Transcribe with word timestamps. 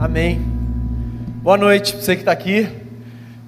Amém. 0.00 0.40
Boa 1.42 1.56
noite 1.56 1.92
para 1.92 2.02
você 2.02 2.14
que 2.14 2.22
está 2.22 2.30
aqui. 2.30 2.68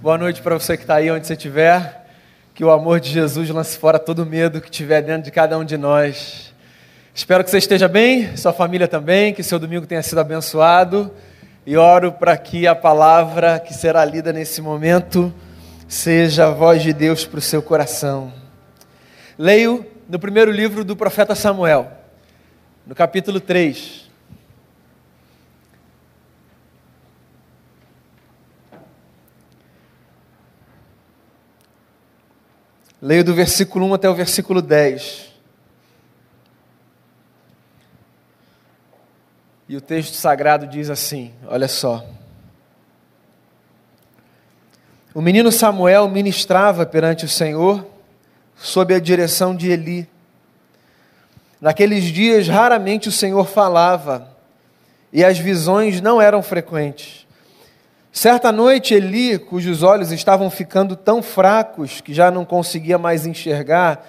Boa 0.03 0.19
noite 0.19 0.43
para 0.43 0.59
você 0.59 0.77
que 0.77 0.83
está 0.83 0.97
aí 0.97 1.09
onde 1.09 1.25
você 1.25 1.35
estiver. 1.35 2.09
Que 2.53 2.65
o 2.65 2.73
amor 2.73 2.99
de 2.99 3.09
Jesus 3.09 3.49
lance 3.51 3.79
fora 3.79 4.01
todo 4.01 4.27
medo 4.27 4.61
que 4.61 4.69
tiver 4.69 5.01
dentro 5.01 5.23
de 5.23 5.31
cada 5.31 5.57
um 5.57 5.65
de 5.65 5.77
nós. 5.77 6.53
Espero 7.15 7.45
que 7.45 7.51
você 7.51 7.59
esteja 7.59 7.87
bem, 7.87 8.37
sua 8.37 8.53
família 8.53 8.89
também, 8.89 9.33
que 9.33 9.45
seu 9.45 9.61
domingo 9.61 9.87
tenha 9.87 10.03
sido 10.03 10.19
abençoado. 10.19 11.13
E 11.65 11.77
oro 11.77 12.11
para 12.11 12.37
que 12.37 12.67
a 12.67 12.75
palavra 12.75 13.61
que 13.61 13.73
será 13.73 14.05
lida 14.05 14.33
nesse 14.33 14.61
momento 14.61 15.33
seja 15.87 16.49
a 16.49 16.51
voz 16.51 16.83
de 16.83 16.93
Deus 16.93 17.25
para 17.25 17.39
o 17.39 17.43
seu 17.43 17.63
coração. 17.63 18.33
Leio 19.39 19.87
no 20.09 20.19
primeiro 20.19 20.51
livro 20.51 20.83
do 20.83 20.97
profeta 20.97 21.37
Samuel, 21.37 21.93
no 22.85 22.93
capítulo 22.93 23.39
3. 23.39 24.00
Leio 33.03 33.25
do 33.25 33.35
versículo 33.35 33.87
1 33.87 33.95
até 33.95 34.11
o 34.11 34.15
versículo 34.15 34.61
10. 34.61 35.31
E 39.69 39.77
o 39.77 39.81
texto 39.81 40.15
sagrado 40.15 40.67
diz 40.67 40.91
assim: 40.91 41.33
olha 41.47 41.69
só. 41.69 42.05
O 45.15 45.23
menino 45.23 45.51
Samuel 45.51 46.09
ministrava 46.09 46.85
perante 46.85 47.25
o 47.25 47.29
Senhor 47.29 47.87
sob 48.57 48.95
a 48.95 49.01
direção 49.01 49.57
de 49.57 49.71
Eli. 49.71 50.09
Naqueles 51.61 52.05
dias, 52.05 52.49
raramente 52.49 53.09
o 53.09 53.13
Senhor 53.13 53.47
falava 53.47 54.37
e 55.13 55.25
as 55.25 55.39
visões 55.39 56.01
não 56.01 56.21
eram 56.21 56.43
frequentes. 56.43 57.20
Certa 58.13 58.51
noite, 58.51 58.93
Eli, 58.93 59.39
cujos 59.39 59.85
olhos 59.85 60.11
estavam 60.11 60.51
ficando 60.51 60.97
tão 60.97 61.23
fracos 61.23 62.01
que 62.01 62.13
já 62.13 62.29
não 62.29 62.45
conseguia 62.45 62.99
mais 62.99 63.25
enxergar, 63.25 64.05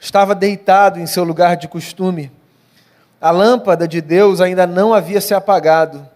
estava 0.00 0.34
deitado 0.34 0.98
em 0.98 1.06
seu 1.06 1.24
lugar 1.24 1.56
de 1.56 1.68
costume. 1.68 2.32
A 3.20 3.30
lâmpada 3.30 3.86
de 3.86 4.00
Deus 4.00 4.40
ainda 4.40 4.66
não 4.66 4.94
havia 4.94 5.20
se 5.20 5.34
apagado, 5.34 6.08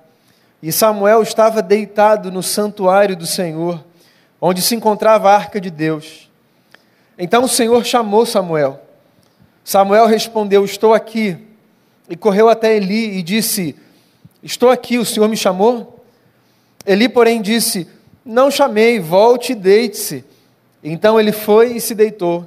e 0.62 0.72
Samuel 0.72 1.22
estava 1.22 1.60
deitado 1.60 2.32
no 2.32 2.42
santuário 2.42 3.14
do 3.14 3.26
Senhor, 3.26 3.84
onde 4.40 4.62
se 4.62 4.74
encontrava 4.74 5.30
a 5.30 5.34
arca 5.34 5.60
de 5.60 5.70
Deus. 5.70 6.30
Então 7.18 7.44
o 7.44 7.48
Senhor 7.48 7.84
chamou 7.84 8.24
Samuel. 8.24 8.80
Samuel 9.62 10.06
respondeu: 10.06 10.64
Estou 10.64 10.94
aqui. 10.94 11.36
E 12.08 12.16
correu 12.16 12.48
até 12.48 12.74
Eli 12.74 13.18
e 13.18 13.22
disse: 13.22 13.76
Estou 14.42 14.70
aqui, 14.70 14.98
o 14.98 15.04
Senhor 15.04 15.28
me 15.28 15.36
chamou? 15.36 15.97
Eli, 16.88 17.06
porém, 17.06 17.42
disse: 17.42 17.86
Não 18.24 18.50
chamei, 18.50 18.98
volte 18.98 19.52
e 19.52 19.54
deite-se. 19.54 20.24
Então 20.82 21.20
ele 21.20 21.32
foi 21.32 21.76
e 21.76 21.80
se 21.82 21.94
deitou. 21.94 22.46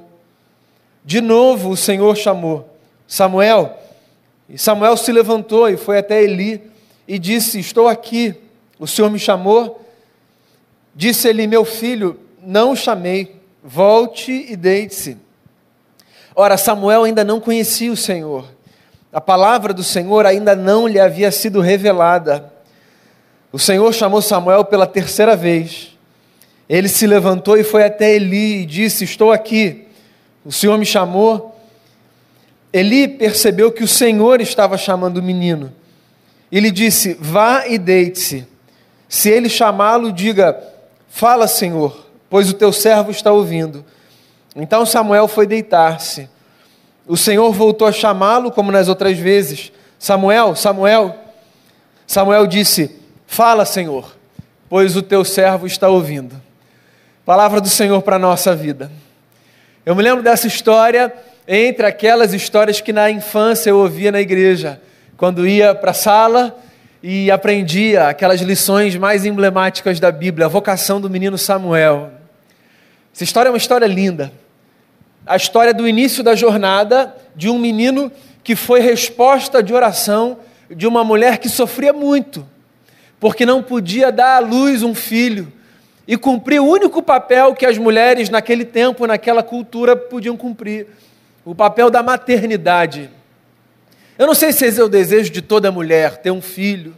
De 1.04 1.20
novo 1.20 1.70
o 1.70 1.76
Senhor 1.76 2.16
chamou: 2.16 2.68
Samuel. 3.06 3.78
E 4.48 4.58
Samuel 4.58 4.96
se 4.96 5.12
levantou 5.12 5.70
e 5.70 5.76
foi 5.76 5.98
até 5.98 6.20
Eli 6.24 6.60
e 7.06 7.20
disse: 7.20 7.60
Estou 7.60 7.86
aqui, 7.86 8.34
o 8.80 8.86
Senhor 8.86 9.08
me 9.10 9.18
chamou. 9.18 9.86
Disse 10.92 11.28
ele: 11.28 11.46
Meu 11.46 11.64
filho, 11.64 12.18
não 12.42 12.74
chamei, 12.74 13.36
volte 13.62 14.32
e 14.48 14.56
deite-se. 14.56 15.16
Ora, 16.34 16.56
Samuel 16.56 17.04
ainda 17.04 17.22
não 17.22 17.38
conhecia 17.38 17.92
o 17.92 17.96
Senhor, 17.96 18.44
a 19.12 19.20
palavra 19.20 19.72
do 19.72 19.84
Senhor 19.84 20.26
ainda 20.26 20.56
não 20.56 20.88
lhe 20.88 20.98
havia 20.98 21.30
sido 21.30 21.60
revelada. 21.60 22.52
O 23.52 23.58
Senhor 23.58 23.92
chamou 23.92 24.22
Samuel 24.22 24.64
pela 24.64 24.86
terceira 24.86 25.36
vez. 25.36 25.96
Ele 26.68 26.88
se 26.88 27.06
levantou 27.06 27.58
e 27.58 27.62
foi 27.62 27.84
até 27.84 28.14
Eli 28.14 28.62
e 28.62 28.66
disse: 28.66 29.04
Estou 29.04 29.30
aqui. 29.30 29.86
O 30.42 30.50
Senhor 30.50 30.78
me 30.78 30.86
chamou. 30.86 31.54
Eli 32.72 33.06
percebeu 33.06 33.70
que 33.70 33.84
o 33.84 33.88
Senhor 33.88 34.40
estava 34.40 34.78
chamando 34.78 35.18
o 35.18 35.22
menino. 35.22 35.70
Ele 36.50 36.70
disse: 36.70 37.14
Vá 37.20 37.66
e 37.66 37.76
deite-se. 37.76 38.48
Se 39.06 39.28
ele 39.28 39.50
chamá-lo, 39.50 40.10
diga: 40.10 40.58
Fala, 41.10 41.46
Senhor, 41.46 42.06
pois 42.30 42.48
o 42.48 42.54
teu 42.54 42.72
servo 42.72 43.10
está 43.10 43.30
ouvindo. 43.30 43.84
Então 44.56 44.86
Samuel 44.86 45.28
foi 45.28 45.46
deitar-se. 45.46 46.26
O 47.06 47.18
Senhor 47.18 47.52
voltou 47.52 47.86
a 47.86 47.92
chamá-lo, 47.92 48.50
como 48.50 48.72
nas 48.72 48.88
outras 48.88 49.18
vezes: 49.18 49.70
Samuel, 49.98 50.56
Samuel. 50.56 51.14
Samuel 52.06 52.46
disse: 52.46 53.01
Fala, 53.32 53.64
Senhor, 53.64 54.14
pois 54.68 54.94
o 54.94 55.00
teu 55.00 55.24
servo 55.24 55.66
está 55.66 55.88
ouvindo. 55.88 56.38
Palavra 57.24 57.62
do 57.62 57.68
Senhor 57.70 58.02
para 58.02 58.16
a 58.16 58.18
nossa 58.18 58.54
vida. 58.54 58.92
Eu 59.86 59.96
me 59.96 60.02
lembro 60.02 60.22
dessa 60.22 60.46
história 60.46 61.10
entre 61.48 61.86
aquelas 61.86 62.34
histórias 62.34 62.82
que 62.82 62.92
na 62.92 63.10
infância 63.10 63.70
eu 63.70 63.78
ouvia 63.78 64.12
na 64.12 64.20
igreja, 64.20 64.82
quando 65.16 65.48
ia 65.48 65.74
para 65.74 65.92
a 65.92 65.94
sala 65.94 66.58
e 67.02 67.30
aprendia 67.30 68.08
aquelas 68.08 68.42
lições 68.42 68.96
mais 68.96 69.24
emblemáticas 69.24 69.98
da 69.98 70.12
Bíblia, 70.12 70.44
a 70.44 70.50
vocação 70.50 71.00
do 71.00 71.08
menino 71.08 71.38
Samuel. 71.38 72.10
Essa 73.14 73.24
história 73.24 73.48
é 73.48 73.50
uma 73.50 73.56
história 73.56 73.86
linda. 73.86 74.30
A 75.26 75.36
história 75.36 75.72
do 75.72 75.88
início 75.88 76.22
da 76.22 76.34
jornada 76.34 77.16
de 77.34 77.48
um 77.48 77.58
menino 77.58 78.12
que 78.44 78.54
foi 78.54 78.80
resposta 78.80 79.62
de 79.62 79.72
oração 79.72 80.36
de 80.68 80.86
uma 80.86 81.02
mulher 81.02 81.38
que 81.38 81.48
sofria 81.48 81.94
muito 81.94 82.46
porque 83.22 83.46
não 83.46 83.62
podia 83.62 84.10
dar 84.10 84.34
à 84.34 84.38
luz 84.40 84.82
um 84.82 84.96
filho 84.96 85.52
e 86.08 86.16
cumprir 86.16 86.60
o 86.60 86.66
único 86.66 87.00
papel 87.00 87.54
que 87.54 87.64
as 87.64 87.78
mulheres 87.78 88.28
naquele 88.28 88.64
tempo, 88.64 89.06
naquela 89.06 89.44
cultura, 89.44 89.94
podiam 89.94 90.36
cumprir 90.36 90.88
o 91.44 91.54
papel 91.54 91.88
da 91.88 92.02
maternidade. 92.02 93.08
Eu 94.18 94.26
não 94.26 94.34
sei 94.34 94.50
se 94.50 94.66
esse 94.66 94.80
é 94.80 94.82
o 94.82 94.88
desejo 94.88 95.30
de 95.30 95.40
toda 95.40 95.70
mulher, 95.70 96.16
ter 96.16 96.32
um 96.32 96.42
filho. 96.42 96.96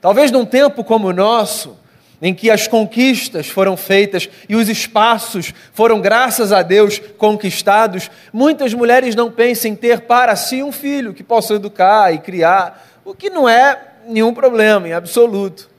Talvez 0.00 0.30
num 0.30 0.46
tempo 0.46 0.82
como 0.82 1.08
o 1.08 1.12
nosso, 1.12 1.78
em 2.22 2.32
que 2.32 2.50
as 2.50 2.66
conquistas 2.66 3.46
foram 3.46 3.76
feitas 3.76 4.30
e 4.48 4.56
os 4.56 4.70
espaços 4.70 5.52
foram, 5.74 6.00
graças 6.00 6.50
a 6.50 6.62
Deus, 6.62 6.98
conquistados, 7.18 8.10
muitas 8.32 8.72
mulheres 8.72 9.14
não 9.14 9.30
pensem 9.30 9.74
em 9.74 9.76
ter 9.76 10.00
para 10.00 10.34
si 10.34 10.62
um 10.62 10.72
filho 10.72 11.12
que 11.12 11.22
possa 11.22 11.52
educar 11.52 12.10
e 12.10 12.16
criar, 12.16 12.88
o 13.04 13.14
que 13.14 13.28
não 13.28 13.46
é 13.46 13.91
nenhum 14.06 14.34
problema, 14.34 14.88
em 14.88 14.92
absoluto. 14.92 15.70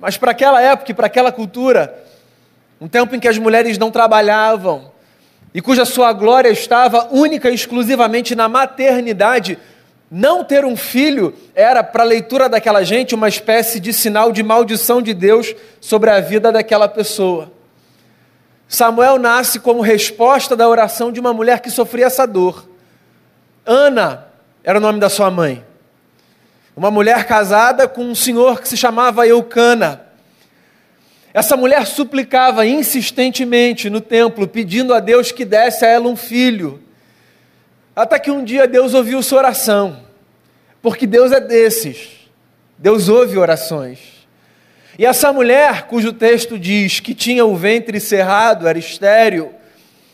Mas 0.00 0.16
para 0.16 0.30
aquela 0.30 0.60
época 0.60 0.90
e 0.90 0.94
para 0.94 1.06
aquela 1.06 1.30
cultura, 1.30 2.02
um 2.80 2.88
tempo 2.88 3.14
em 3.14 3.20
que 3.20 3.28
as 3.28 3.38
mulheres 3.38 3.76
não 3.76 3.90
trabalhavam 3.90 4.90
e 5.52 5.60
cuja 5.60 5.84
sua 5.84 6.12
glória 6.12 6.48
estava 6.48 7.08
única 7.10 7.50
e 7.50 7.54
exclusivamente 7.54 8.34
na 8.34 8.48
maternidade, 8.48 9.58
não 10.10 10.42
ter 10.42 10.64
um 10.64 10.76
filho 10.76 11.34
era, 11.54 11.84
para 11.84 12.02
a 12.02 12.06
leitura 12.06 12.48
daquela 12.48 12.82
gente, 12.82 13.14
uma 13.14 13.28
espécie 13.28 13.78
de 13.78 13.92
sinal 13.92 14.32
de 14.32 14.42
maldição 14.42 15.02
de 15.02 15.12
Deus 15.12 15.54
sobre 15.80 16.10
a 16.10 16.20
vida 16.20 16.50
daquela 16.50 16.88
pessoa. 16.88 17.52
Samuel 18.66 19.18
nasce 19.18 19.60
como 19.60 19.80
resposta 19.82 20.56
da 20.56 20.68
oração 20.68 21.12
de 21.12 21.20
uma 21.20 21.32
mulher 21.32 21.60
que 21.60 21.70
sofria 21.70 22.06
essa 22.06 22.26
dor. 22.26 22.68
Ana 23.66 24.26
era 24.64 24.78
o 24.78 24.80
nome 24.80 24.98
da 24.98 25.08
sua 25.08 25.30
mãe 25.30 25.69
uma 26.80 26.90
mulher 26.90 27.26
casada 27.26 27.86
com 27.86 28.02
um 28.02 28.14
senhor 28.14 28.58
que 28.58 28.66
se 28.66 28.74
chamava 28.74 29.26
Eucana. 29.26 30.00
Essa 31.34 31.54
mulher 31.54 31.86
suplicava 31.86 32.64
insistentemente 32.64 33.90
no 33.90 34.00
templo, 34.00 34.48
pedindo 34.48 34.94
a 34.94 34.98
Deus 34.98 35.30
que 35.30 35.44
desse 35.44 35.84
a 35.84 35.88
ela 35.88 36.08
um 36.08 36.16
filho. 36.16 36.82
Até 37.94 38.18
que 38.18 38.30
um 38.30 38.42
dia 38.42 38.66
Deus 38.66 38.94
ouviu 38.94 39.22
sua 39.22 39.40
oração, 39.40 40.00
porque 40.80 41.06
Deus 41.06 41.32
é 41.32 41.38
desses, 41.38 42.30
Deus 42.78 43.10
ouve 43.10 43.36
orações. 43.36 43.98
E 44.98 45.04
essa 45.04 45.34
mulher, 45.34 45.82
cujo 45.82 46.14
texto 46.14 46.58
diz 46.58 46.98
que 46.98 47.12
tinha 47.12 47.44
o 47.44 47.54
ventre 47.54 48.00
cerrado, 48.00 48.66
era 48.66 48.78
estéril, 48.78 49.52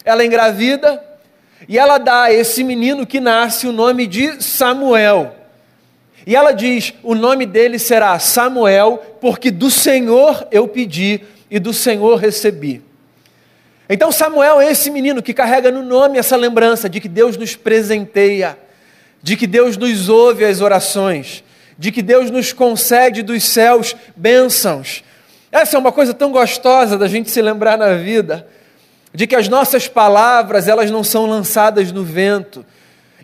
ela 0.04 0.24
engravida 0.24 1.00
e 1.68 1.78
ela 1.78 1.98
dá 1.98 2.24
a 2.24 2.32
esse 2.32 2.64
menino 2.64 3.06
que 3.06 3.20
nasce 3.20 3.68
o 3.68 3.72
nome 3.72 4.04
de 4.08 4.42
Samuel. 4.42 5.45
E 6.26 6.34
ela 6.34 6.52
diz: 6.52 6.92
O 7.04 7.14
nome 7.14 7.46
dele 7.46 7.78
será 7.78 8.18
Samuel, 8.18 9.16
porque 9.20 9.50
do 9.50 9.70
Senhor 9.70 10.46
eu 10.50 10.66
pedi 10.66 11.20
e 11.48 11.60
do 11.60 11.72
Senhor 11.72 12.16
recebi. 12.16 12.82
Então, 13.88 14.10
Samuel 14.10 14.60
é 14.60 14.70
esse 14.70 14.90
menino 14.90 15.22
que 15.22 15.32
carrega 15.32 15.70
no 15.70 15.82
nome 15.82 16.18
essa 16.18 16.34
lembrança 16.36 16.88
de 16.88 16.98
que 17.00 17.08
Deus 17.08 17.36
nos 17.36 17.54
presenteia, 17.54 18.58
de 19.22 19.36
que 19.36 19.46
Deus 19.46 19.76
nos 19.76 20.08
ouve 20.08 20.44
as 20.44 20.60
orações, 20.60 21.44
de 21.78 21.92
que 21.92 22.02
Deus 22.02 22.28
nos 22.28 22.52
concede 22.52 23.22
dos 23.22 23.44
céus 23.44 23.94
bênçãos. 24.16 25.04
Essa 25.52 25.76
é 25.76 25.78
uma 25.78 25.92
coisa 25.92 26.12
tão 26.12 26.32
gostosa 26.32 26.98
da 26.98 27.06
gente 27.06 27.30
se 27.30 27.40
lembrar 27.40 27.78
na 27.78 27.94
vida, 27.94 28.48
de 29.14 29.26
que 29.28 29.36
as 29.36 29.46
nossas 29.46 29.86
palavras, 29.86 30.66
elas 30.66 30.90
não 30.90 31.04
são 31.04 31.26
lançadas 31.26 31.92
no 31.92 32.02
vento, 32.02 32.66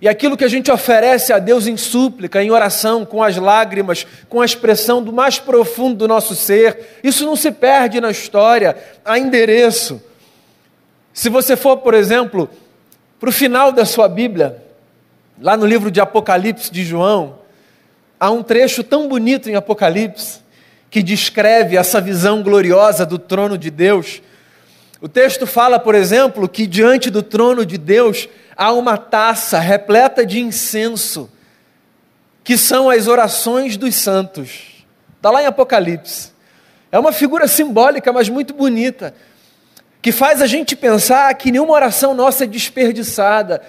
E 0.03 0.09
aquilo 0.09 0.37
que 0.37 0.43
a 0.43 0.49
gente 0.49 0.69
oferece 0.69 1.33
a 1.33 1.39
Deus 1.39 1.69
em 1.69 1.77
súplica, 1.77 2.43
em 2.43 2.51
oração, 2.51 3.07
com 3.07 3.23
as 3.23 3.37
lágrimas, 3.37 4.05
com 4.29 4.41
a 4.41 4.45
expressão 4.45 5.01
do 5.01 5.13
mais 5.13 5.39
profundo 5.39 5.95
do 5.95 6.09
nosso 6.09 6.35
ser, 6.35 6.99
isso 7.05 7.25
não 7.25 7.37
se 7.37 7.53
perde 7.53 8.01
na 8.01 8.11
história, 8.11 8.77
há 9.05 9.17
endereço. 9.17 10.03
Se 11.15 11.29
você 11.29 11.55
for, 11.55 11.77
por 11.77 11.95
exemplo, 11.95 12.51
para 13.21 13.29
o 13.29 13.33
final 13.33 13.71
da 13.71 13.85
sua 13.85 14.09
Bíblia, 14.09 14.61
lá 15.41 15.57
no 15.57 15.65
livro 15.65 15.89
de 15.89 16.01
Apocalipse 16.01 16.73
de 16.73 16.83
João, 16.83 17.39
há 18.19 18.29
um 18.29 18.43
trecho 18.43 18.83
tão 18.83 19.07
bonito 19.07 19.49
em 19.49 19.55
Apocalipse 19.55 20.41
que 20.91 21.01
descreve 21.01 21.77
essa 21.77 22.01
visão 22.01 22.43
gloriosa 22.43 23.07
do 23.07 23.21
trono 23.21 23.57
de 23.57 23.71
Deus. 23.71 24.21
O 25.01 25.09
texto 25.09 25.47
fala, 25.47 25.79
por 25.79 25.95
exemplo, 25.95 26.49
que 26.49 26.67
diante 26.67 27.09
do 27.09 27.23
trono 27.23 27.65
de 27.65 27.79
Deus 27.79 28.29
há 28.57 28.73
uma 28.73 28.97
taça 28.97 29.59
repleta 29.59 30.25
de 30.25 30.41
incenso, 30.41 31.31
que 32.45 32.57
são 32.57 32.91
as 32.91 33.07
orações 33.07 33.77
dos 33.77 33.95
santos. 33.95 34.85
Está 35.17 35.31
lá 35.31 35.43
em 35.43 35.47
Apocalipse. 35.47 36.33
É 36.91 36.99
uma 36.99 37.13
figura 37.13 37.47
simbólica, 37.49 38.13
mas 38.13 38.29
muito 38.29 38.53
bonita, 38.53 39.15
que 40.01 40.13
faz 40.13 40.43
a 40.43 40.47
gente 40.47 40.75
pensar 40.75 41.33
que 41.35 41.51
nenhuma 41.51 41.73
oração 41.73 42.13
nossa 42.13 42.45
é 42.45 42.47
desperdiçada 42.47 43.63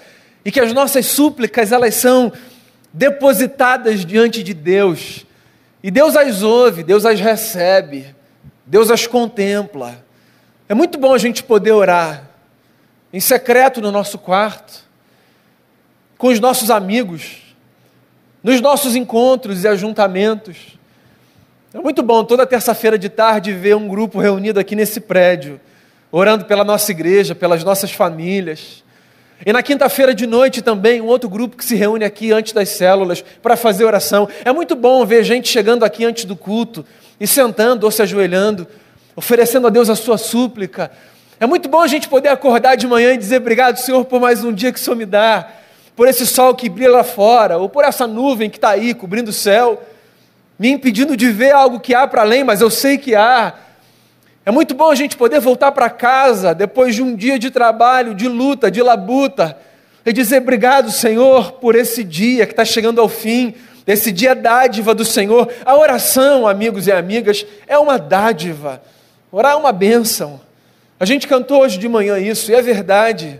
e 0.44 0.50
que 0.50 0.60
as 0.60 0.72
nossas 0.72 1.06
súplicas 1.06 1.72
elas 1.72 1.94
são 1.94 2.32
depositadas 2.92 4.04
diante 4.04 4.42
de 4.42 4.52
Deus. 4.52 5.24
E 5.82 5.90
Deus 5.90 6.16
as 6.16 6.42
ouve, 6.42 6.82
Deus 6.82 7.06
as 7.06 7.20
recebe, 7.20 8.14
Deus 8.66 8.90
as 8.90 9.06
contempla. 9.06 10.04
É 10.68 10.74
muito 10.74 10.98
bom 10.98 11.14
a 11.14 11.18
gente 11.18 11.42
poder 11.42 11.72
orar 11.72 12.33
em 13.14 13.20
secreto 13.20 13.80
no 13.80 13.92
nosso 13.92 14.18
quarto, 14.18 14.82
com 16.18 16.26
os 16.26 16.40
nossos 16.40 16.68
amigos, 16.68 17.54
nos 18.42 18.60
nossos 18.60 18.96
encontros 18.96 19.62
e 19.62 19.68
ajuntamentos. 19.68 20.76
É 21.72 21.78
muito 21.78 22.02
bom 22.02 22.24
toda 22.24 22.44
terça-feira 22.44 22.98
de 22.98 23.08
tarde 23.08 23.52
ver 23.52 23.76
um 23.76 23.86
grupo 23.86 24.18
reunido 24.18 24.58
aqui 24.58 24.74
nesse 24.74 24.98
prédio, 24.98 25.60
orando 26.10 26.44
pela 26.44 26.64
nossa 26.64 26.90
igreja, 26.90 27.36
pelas 27.36 27.62
nossas 27.62 27.92
famílias. 27.92 28.82
E 29.46 29.52
na 29.52 29.62
quinta-feira 29.62 30.12
de 30.12 30.26
noite 30.26 30.60
também, 30.60 31.00
um 31.00 31.06
outro 31.06 31.28
grupo 31.28 31.56
que 31.56 31.64
se 31.64 31.76
reúne 31.76 32.04
aqui 32.04 32.32
antes 32.32 32.52
das 32.52 32.70
células 32.70 33.24
para 33.40 33.56
fazer 33.56 33.84
oração. 33.84 34.28
É 34.44 34.52
muito 34.52 34.74
bom 34.74 35.06
ver 35.06 35.22
gente 35.22 35.48
chegando 35.48 35.84
aqui 35.84 36.04
antes 36.04 36.24
do 36.24 36.34
culto 36.34 36.84
e 37.20 37.28
sentando 37.28 37.84
ou 37.84 37.92
se 37.92 38.02
ajoelhando, 38.02 38.66
oferecendo 39.14 39.68
a 39.68 39.70
Deus 39.70 39.88
a 39.88 39.94
sua 39.94 40.18
súplica, 40.18 40.90
é 41.40 41.46
muito 41.46 41.68
bom 41.68 41.80
a 41.80 41.86
gente 41.88 42.08
poder 42.08 42.28
acordar 42.28 42.76
de 42.76 42.86
manhã 42.86 43.12
e 43.12 43.16
dizer 43.16 43.38
obrigado, 43.38 43.76
Senhor, 43.78 44.04
por 44.04 44.20
mais 44.20 44.44
um 44.44 44.52
dia 44.52 44.72
que 44.72 44.78
o 44.78 44.82
Senhor 44.82 44.96
me 44.96 45.04
dá, 45.04 45.48
por 45.96 46.06
esse 46.06 46.26
sol 46.26 46.54
que 46.54 46.68
brilha 46.68 46.90
lá 46.90 47.04
fora, 47.04 47.58
ou 47.58 47.68
por 47.68 47.84
essa 47.84 48.06
nuvem 48.06 48.48
que 48.48 48.56
está 48.56 48.70
aí 48.70 48.94
cobrindo 48.94 49.30
o 49.30 49.32
céu, 49.32 49.82
me 50.58 50.70
impedindo 50.70 51.16
de 51.16 51.30
ver 51.30 51.52
algo 51.52 51.80
que 51.80 51.94
há 51.94 52.06
para 52.06 52.22
além, 52.22 52.44
mas 52.44 52.60
eu 52.60 52.70
sei 52.70 52.98
que 52.98 53.14
há. 53.14 53.54
É 54.46 54.50
muito 54.50 54.74
bom 54.74 54.90
a 54.90 54.94
gente 54.94 55.16
poder 55.16 55.40
voltar 55.40 55.72
para 55.72 55.90
casa 55.90 56.54
depois 56.54 56.94
de 56.94 57.02
um 57.02 57.16
dia 57.16 57.38
de 57.38 57.50
trabalho, 57.50 58.14
de 58.14 58.28
luta, 58.28 58.70
de 58.70 58.80
labuta, 58.80 59.58
e 60.06 60.12
dizer 60.12 60.40
obrigado, 60.40 60.92
Senhor, 60.92 61.52
por 61.52 61.74
esse 61.74 62.04
dia 62.04 62.46
que 62.46 62.52
está 62.52 62.64
chegando 62.64 63.00
ao 63.00 63.08
fim, 63.08 63.54
esse 63.86 64.12
dia 64.12 64.34
dádiva 64.34 64.94
do 64.94 65.04
Senhor. 65.04 65.50
A 65.64 65.76
oração, 65.76 66.46
amigos 66.46 66.86
e 66.86 66.92
amigas, 66.92 67.44
é 67.66 67.76
uma 67.76 67.98
dádiva. 67.98 68.82
Orar 69.32 69.52
é 69.52 69.56
uma 69.56 69.72
bênção. 69.72 70.43
A 71.04 71.06
gente 71.06 71.28
cantou 71.28 71.60
hoje 71.60 71.76
de 71.76 71.86
manhã 71.86 72.18
isso, 72.18 72.50
e 72.50 72.54
é 72.54 72.62
verdade. 72.62 73.38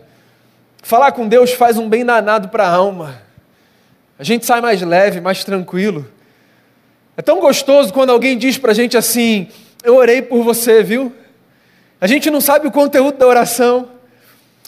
Falar 0.83 1.13
com 1.13 1.27
Deus 1.27 1.55
faz 1.55 1.79
um 1.79 1.89
bem 1.89 2.05
danado 2.05 2.51
para 2.51 2.67
a 2.67 2.71
alma. 2.71 3.23
A 4.19 4.23
gente 4.23 4.45
sai 4.45 4.61
mais 4.61 4.83
leve, 4.83 5.19
mais 5.19 5.45
tranquilo. 5.45 6.07
É 7.17 7.23
tão 7.23 7.41
gostoso 7.41 7.91
quando 7.91 8.11
alguém 8.11 8.37
diz 8.37 8.59
para 8.59 8.73
a 8.73 8.75
gente 8.75 8.99
assim: 8.99 9.49
Eu 9.83 9.97
orei 9.97 10.21
por 10.21 10.45
você, 10.45 10.83
viu? 10.83 11.11
A 11.99 12.07
gente 12.07 12.31
não 12.31 12.39
sabe 12.39 12.69
o 12.69 12.71
conteúdo 12.71 13.17
da 13.17 13.27
oração. 13.27 13.89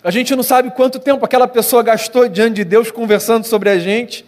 A 0.03 0.11
gente 0.11 0.35
não 0.35 0.43
sabe 0.43 0.71
quanto 0.71 0.99
tempo 0.99 1.23
aquela 1.23 1.47
pessoa 1.47 1.83
gastou 1.83 2.27
diante 2.27 2.55
de 2.55 2.65
Deus 2.65 2.91
conversando 2.91 3.45
sobre 3.45 3.69
a 3.69 3.79
gente. 3.79 4.25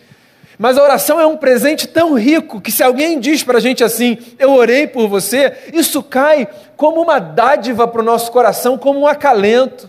Mas 0.59 0.77
a 0.77 0.83
oração 0.83 1.21
é 1.21 1.27
um 1.27 1.37
presente 1.37 1.87
tão 1.87 2.15
rico 2.15 2.61
que 2.61 2.73
se 2.73 2.83
alguém 2.83 3.21
diz 3.21 3.45
para 3.45 3.59
a 3.59 3.61
gente 3.61 3.85
assim, 3.85 4.19
eu 4.41 4.53
orei 4.53 4.89
por 4.89 5.09
você, 5.09 5.57
isso 5.73 6.03
cai 6.03 6.49
como 6.77 7.01
uma 7.01 7.21
dádiva 7.21 7.87
para 7.87 8.01
o 8.01 8.05
nosso 8.05 8.33
coração, 8.33 8.77
como 8.77 8.99
um 8.99 9.07
acalento. 9.07 9.89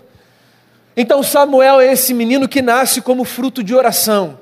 Então 0.95 1.24
Samuel 1.24 1.80
é 1.80 1.92
esse 1.92 2.13
menino 2.13 2.48
que 2.48 2.62
nasce 2.62 3.01
como 3.01 3.24
fruto 3.24 3.63
de 3.63 3.74
oração. 3.74 4.38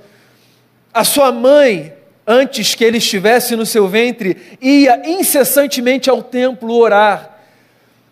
A 0.93 1.05
sua 1.05 1.31
mãe, 1.31 1.93
antes 2.25 2.75
que 2.75 2.83
ele 2.83 2.97
estivesse 2.97 3.55
no 3.55 3.65
seu 3.65 3.87
ventre, 3.87 4.57
ia 4.61 5.01
incessantemente 5.05 6.09
ao 6.09 6.21
templo 6.21 6.73
orar, 6.73 7.37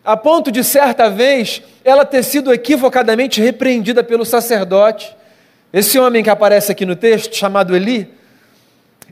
a 0.05 0.15
ponto 0.15 0.51
de 0.51 0.63
certa 0.63 1.09
vez 1.09 1.61
ela 1.83 2.05
ter 2.05 2.23
sido 2.23 2.53
equivocadamente 2.53 3.41
repreendida 3.41 4.03
pelo 4.03 4.23
sacerdote. 4.23 5.15
Esse 5.75 5.99
homem 5.99 6.23
que 6.23 6.29
aparece 6.29 6.71
aqui 6.71 6.85
no 6.85 6.95
texto, 6.95 7.35
chamado 7.35 7.75
Eli, 7.75 8.09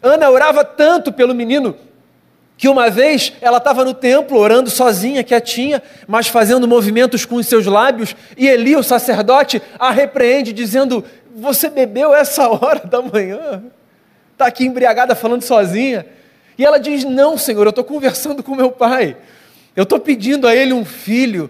Ana 0.02 0.30
orava 0.30 0.64
tanto 0.64 1.12
pelo 1.12 1.36
menino 1.36 1.76
que 2.56 2.70
uma 2.70 2.90
vez 2.90 3.34
ela 3.42 3.58
estava 3.58 3.84
no 3.84 3.94
templo 3.94 4.38
orando 4.38 4.70
sozinha, 4.70 5.26
quietinha, 5.26 5.84
mas 6.08 6.30
fazendo 6.30 6.66
movimentos 6.66 7.26
com 7.26 7.36
os 7.36 7.48
seus 7.48 7.66
lábios, 7.66 8.16
e 8.38 8.48
Eli, 8.48 8.78
o 8.78 8.82
sacerdote, 8.82 9.62
a 9.78 9.92
repreende, 9.92 10.54
dizendo: 10.54 11.04
Você 11.36 11.70
bebeu 11.70 12.16
essa 12.16 12.48
hora 12.48 12.80
da 12.86 13.02
manhã? 13.02 13.62
Está 14.32 14.46
aqui 14.46 14.64
embriagada 14.64 15.16
falando 15.16 15.42
sozinha. 15.42 16.06
E 16.58 16.64
ela 16.64 16.78
diz: 16.78 17.04
Não, 17.04 17.38
Senhor, 17.38 17.66
eu 17.68 17.72
estou 17.72 17.84
conversando 17.84 18.42
com 18.42 18.56
meu 18.56 18.72
pai, 18.72 19.18
eu 19.76 19.84
estou 19.84 20.00
pedindo 20.00 20.48
a 20.48 20.56
ele 20.56 20.72
um 20.72 20.86
filho. 20.86 21.50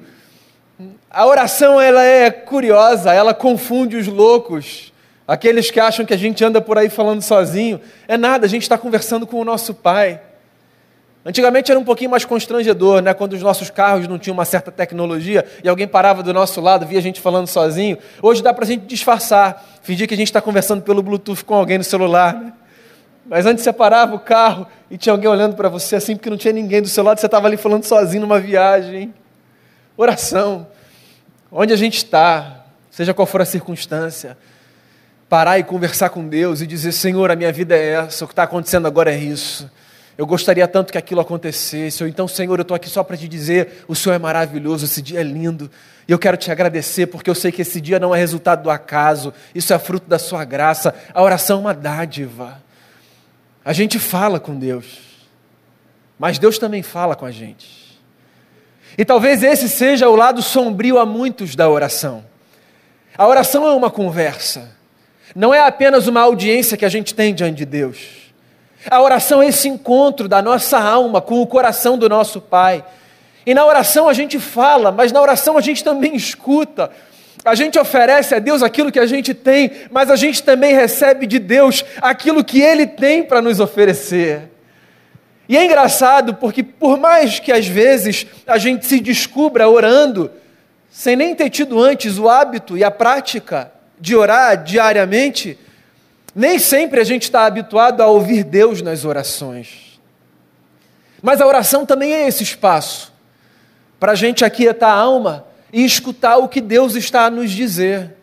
A 1.07 1.27
oração 1.27 1.79
ela 1.79 2.03
é 2.03 2.31
curiosa, 2.31 3.13
ela 3.13 3.31
confunde 3.31 3.95
os 3.95 4.07
loucos. 4.07 4.91
Aqueles 5.27 5.71
que 5.71 5.79
acham 5.79 6.05
que 6.05 6.13
a 6.13 6.17
gente 6.17 6.43
anda 6.43 6.59
por 6.59 6.77
aí 6.77 6.89
falando 6.89 7.21
sozinho, 7.21 7.79
é 8.07 8.17
nada, 8.17 8.45
a 8.45 8.49
gente 8.49 8.63
está 8.63 8.77
conversando 8.77 9.25
com 9.25 9.39
o 9.39 9.45
nosso 9.45 9.73
Pai. 9.73 10.19
Antigamente 11.25 11.71
era 11.71 11.79
um 11.79 11.85
pouquinho 11.85 12.11
mais 12.11 12.25
constrangedor, 12.25 13.01
né? 13.01 13.13
quando 13.13 13.31
os 13.31 13.41
nossos 13.41 13.69
carros 13.69 14.05
não 14.09 14.19
tinham 14.19 14.33
uma 14.33 14.43
certa 14.43 14.69
tecnologia 14.69 15.45
e 15.63 15.69
alguém 15.69 15.87
parava 15.87 16.21
do 16.21 16.33
nosso 16.33 16.59
lado, 16.59 16.85
via 16.85 16.99
a 16.99 17.01
gente 17.01 17.21
falando 17.21 17.47
sozinho. 17.47 17.97
Hoje 18.21 18.43
dá 18.43 18.53
para 18.53 18.65
a 18.65 18.67
gente 18.67 18.85
disfarçar, 18.85 19.63
fingir 19.81 20.05
que 20.05 20.13
a 20.13 20.17
gente 20.17 20.27
está 20.27 20.41
conversando 20.41 20.81
pelo 20.81 21.01
Bluetooth 21.01 21.45
com 21.45 21.55
alguém 21.55 21.77
no 21.77 21.83
celular. 21.83 22.35
Né? 22.35 22.53
Mas 23.25 23.45
antes 23.45 23.63
você 23.63 23.71
parava 23.71 24.13
o 24.13 24.19
carro 24.19 24.67
e 24.91 24.97
tinha 24.97 25.13
alguém 25.13 25.29
olhando 25.29 25.55
para 25.55 25.69
você 25.69 25.95
assim, 25.95 26.17
porque 26.17 26.29
não 26.29 26.35
tinha 26.35 26.53
ninguém 26.53 26.81
do 26.81 26.89
seu 26.89 27.05
lado, 27.05 27.21
você 27.21 27.25
estava 27.25 27.47
ali 27.47 27.55
falando 27.55 27.85
sozinho 27.85 28.19
numa 28.19 28.39
viagem. 28.41 29.13
Oração. 29.95 30.67
Onde 31.49 31.71
a 31.71 31.77
gente 31.77 31.95
está, 31.95 32.65
seja 32.91 33.13
qual 33.13 33.25
for 33.25 33.41
a 33.41 33.45
circunstância, 33.45 34.37
parar 35.33 35.57
e 35.57 35.63
conversar 35.63 36.11
com 36.11 36.27
Deus 36.27 36.61
e 36.61 36.67
dizer: 36.67 36.91
Senhor, 36.91 37.31
a 37.31 37.35
minha 37.35 37.51
vida 37.51 37.75
é 37.75 37.93
essa, 37.93 38.23
o 38.23 38.27
que 38.27 38.33
está 38.33 38.43
acontecendo 38.43 38.85
agora 38.85 39.11
é 39.11 39.17
isso. 39.17 39.67
Eu 40.15 40.27
gostaria 40.27 40.67
tanto 40.67 40.91
que 40.91 40.97
aquilo 40.99 41.21
acontecesse. 41.21 42.03
Ou 42.03 42.07
então, 42.07 42.27
Senhor, 42.27 42.59
eu 42.59 42.61
estou 42.61 42.75
aqui 42.75 42.87
só 42.87 43.03
para 43.03 43.17
te 43.17 43.27
dizer: 43.27 43.83
o 43.87 43.95
Senhor 43.95 44.13
é 44.13 44.19
maravilhoso, 44.19 44.85
esse 44.85 45.01
dia 45.01 45.21
é 45.21 45.23
lindo. 45.23 45.71
E 46.07 46.11
eu 46.11 46.19
quero 46.19 46.37
te 46.37 46.51
agradecer 46.51 47.07
porque 47.07 47.31
eu 47.31 47.33
sei 47.33 47.51
que 47.51 47.63
esse 47.63 47.81
dia 47.81 47.97
não 47.97 48.13
é 48.13 48.19
resultado 48.19 48.61
do 48.61 48.69
acaso, 48.69 49.33
isso 49.55 49.73
é 49.73 49.79
fruto 49.79 50.07
da 50.07 50.19
Sua 50.19 50.45
graça. 50.45 50.93
A 51.11 51.23
oração 51.23 51.57
é 51.57 51.61
uma 51.61 51.73
dádiva. 51.73 52.61
A 53.65 53.73
gente 53.73 53.97
fala 53.97 54.39
com 54.39 54.53
Deus, 54.59 54.99
mas 56.19 56.37
Deus 56.37 56.59
também 56.59 56.83
fala 56.83 57.15
com 57.15 57.25
a 57.25 57.31
gente. 57.31 57.99
E 58.95 59.03
talvez 59.03 59.41
esse 59.41 59.67
seja 59.67 60.07
o 60.07 60.15
lado 60.15 60.43
sombrio 60.43 60.99
a 60.99 61.07
muitos 61.07 61.55
da 61.55 61.67
oração. 61.67 62.23
A 63.17 63.27
oração 63.27 63.67
é 63.67 63.73
uma 63.73 63.89
conversa. 63.89 64.82
Não 65.35 65.53
é 65.53 65.59
apenas 65.59 66.07
uma 66.07 66.21
audiência 66.21 66.77
que 66.77 66.85
a 66.85 66.89
gente 66.89 67.15
tem 67.15 67.33
diante 67.33 67.57
de 67.57 67.65
Deus. 67.65 67.97
A 68.89 69.01
oração 69.01 69.41
é 69.41 69.47
esse 69.47 69.67
encontro 69.67 70.27
da 70.27 70.41
nossa 70.41 70.77
alma 70.77 71.21
com 71.21 71.41
o 71.41 71.47
coração 71.47 71.97
do 71.97 72.07
nosso 72.09 72.39
Pai. 72.41 72.83
E 73.45 73.53
na 73.53 73.65
oração 73.65 74.07
a 74.07 74.13
gente 74.13 74.39
fala, 74.39 74.91
mas 74.91 75.11
na 75.11 75.21
oração 75.21 75.57
a 75.57 75.61
gente 75.61 75.83
também 75.83 76.15
escuta. 76.15 76.91
A 77.43 77.55
gente 77.55 77.79
oferece 77.79 78.35
a 78.35 78.39
Deus 78.39 78.61
aquilo 78.61 78.91
que 78.91 78.99
a 78.99 79.05
gente 79.05 79.33
tem, 79.33 79.71
mas 79.91 80.09
a 80.09 80.15
gente 80.15 80.41
também 80.43 80.73
recebe 80.73 81.25
de 81.25 81.39
Deus 81.39 81.83
aquilo 82.01 82.43
que 82.43 82.61
Ele 82.61 82.85
tem 82.85 83.23
para 83.23 83.41
nos 83.41 83.59
oferecer. 83.59 84.49
E 85.47 85.57
é 85.57 85.65
engraçado 85.65 86.35
porque, 86.35 86.63
por 86.63 86.97
mais 86.97 87.39
que 87.39 87.51
às 87.51 87.67
vezes 87.67 88.25
a 88.47 88.57
gente 88.57 88.85
se 88.85 88.99
descubra 88.99 89.67
orando, 89.67 90.31
sem 90.89 91.15
nem 91.15 91.35
ter 91.35 91.49
tido 91.49 91.81
antes 91.81 92.17
o 92.17 92.29
hábito 92.29 92.77
e 92.77 92.83
a 92.83 92.91
prática, 92.91 93.71
de 93.99 94.15
orar 94.15 94.63
diariamente, 94.63 95.57
nem 96.35 96.57
sempre 96.59 96.99
a 96.99 97.03
gente 97.03 97.23
está 97.23 97.45
habituado 97.45 98.01
a 98.01 98.07
ouvir 98.07 98.43
Deus 98.43 98.81
nas 98.81 99.05
orações. 99.05 99.99
Mas 101.21 101.39
a 101.39 101.47
oração 101.47 101.85
também 101.85 102.13
é 102.13 102.27
esse 102.27 102.43
espaço 102.43 103.13
para 103.99 104.11
a 104.11 104.15
gente 104.15 104.43
aquietar 104.43 104.89
a 104.89 104.99
alma 104.99 105.45
e 105.71 105.85
escutar 105.85 106.37
o 106.37 106.49
que 106.49 106.59
Deus 106.59 106.95
está 106.95 107.25
a 107.25 107.29
nos 107.29 107.49
dizer. 107.49 108.15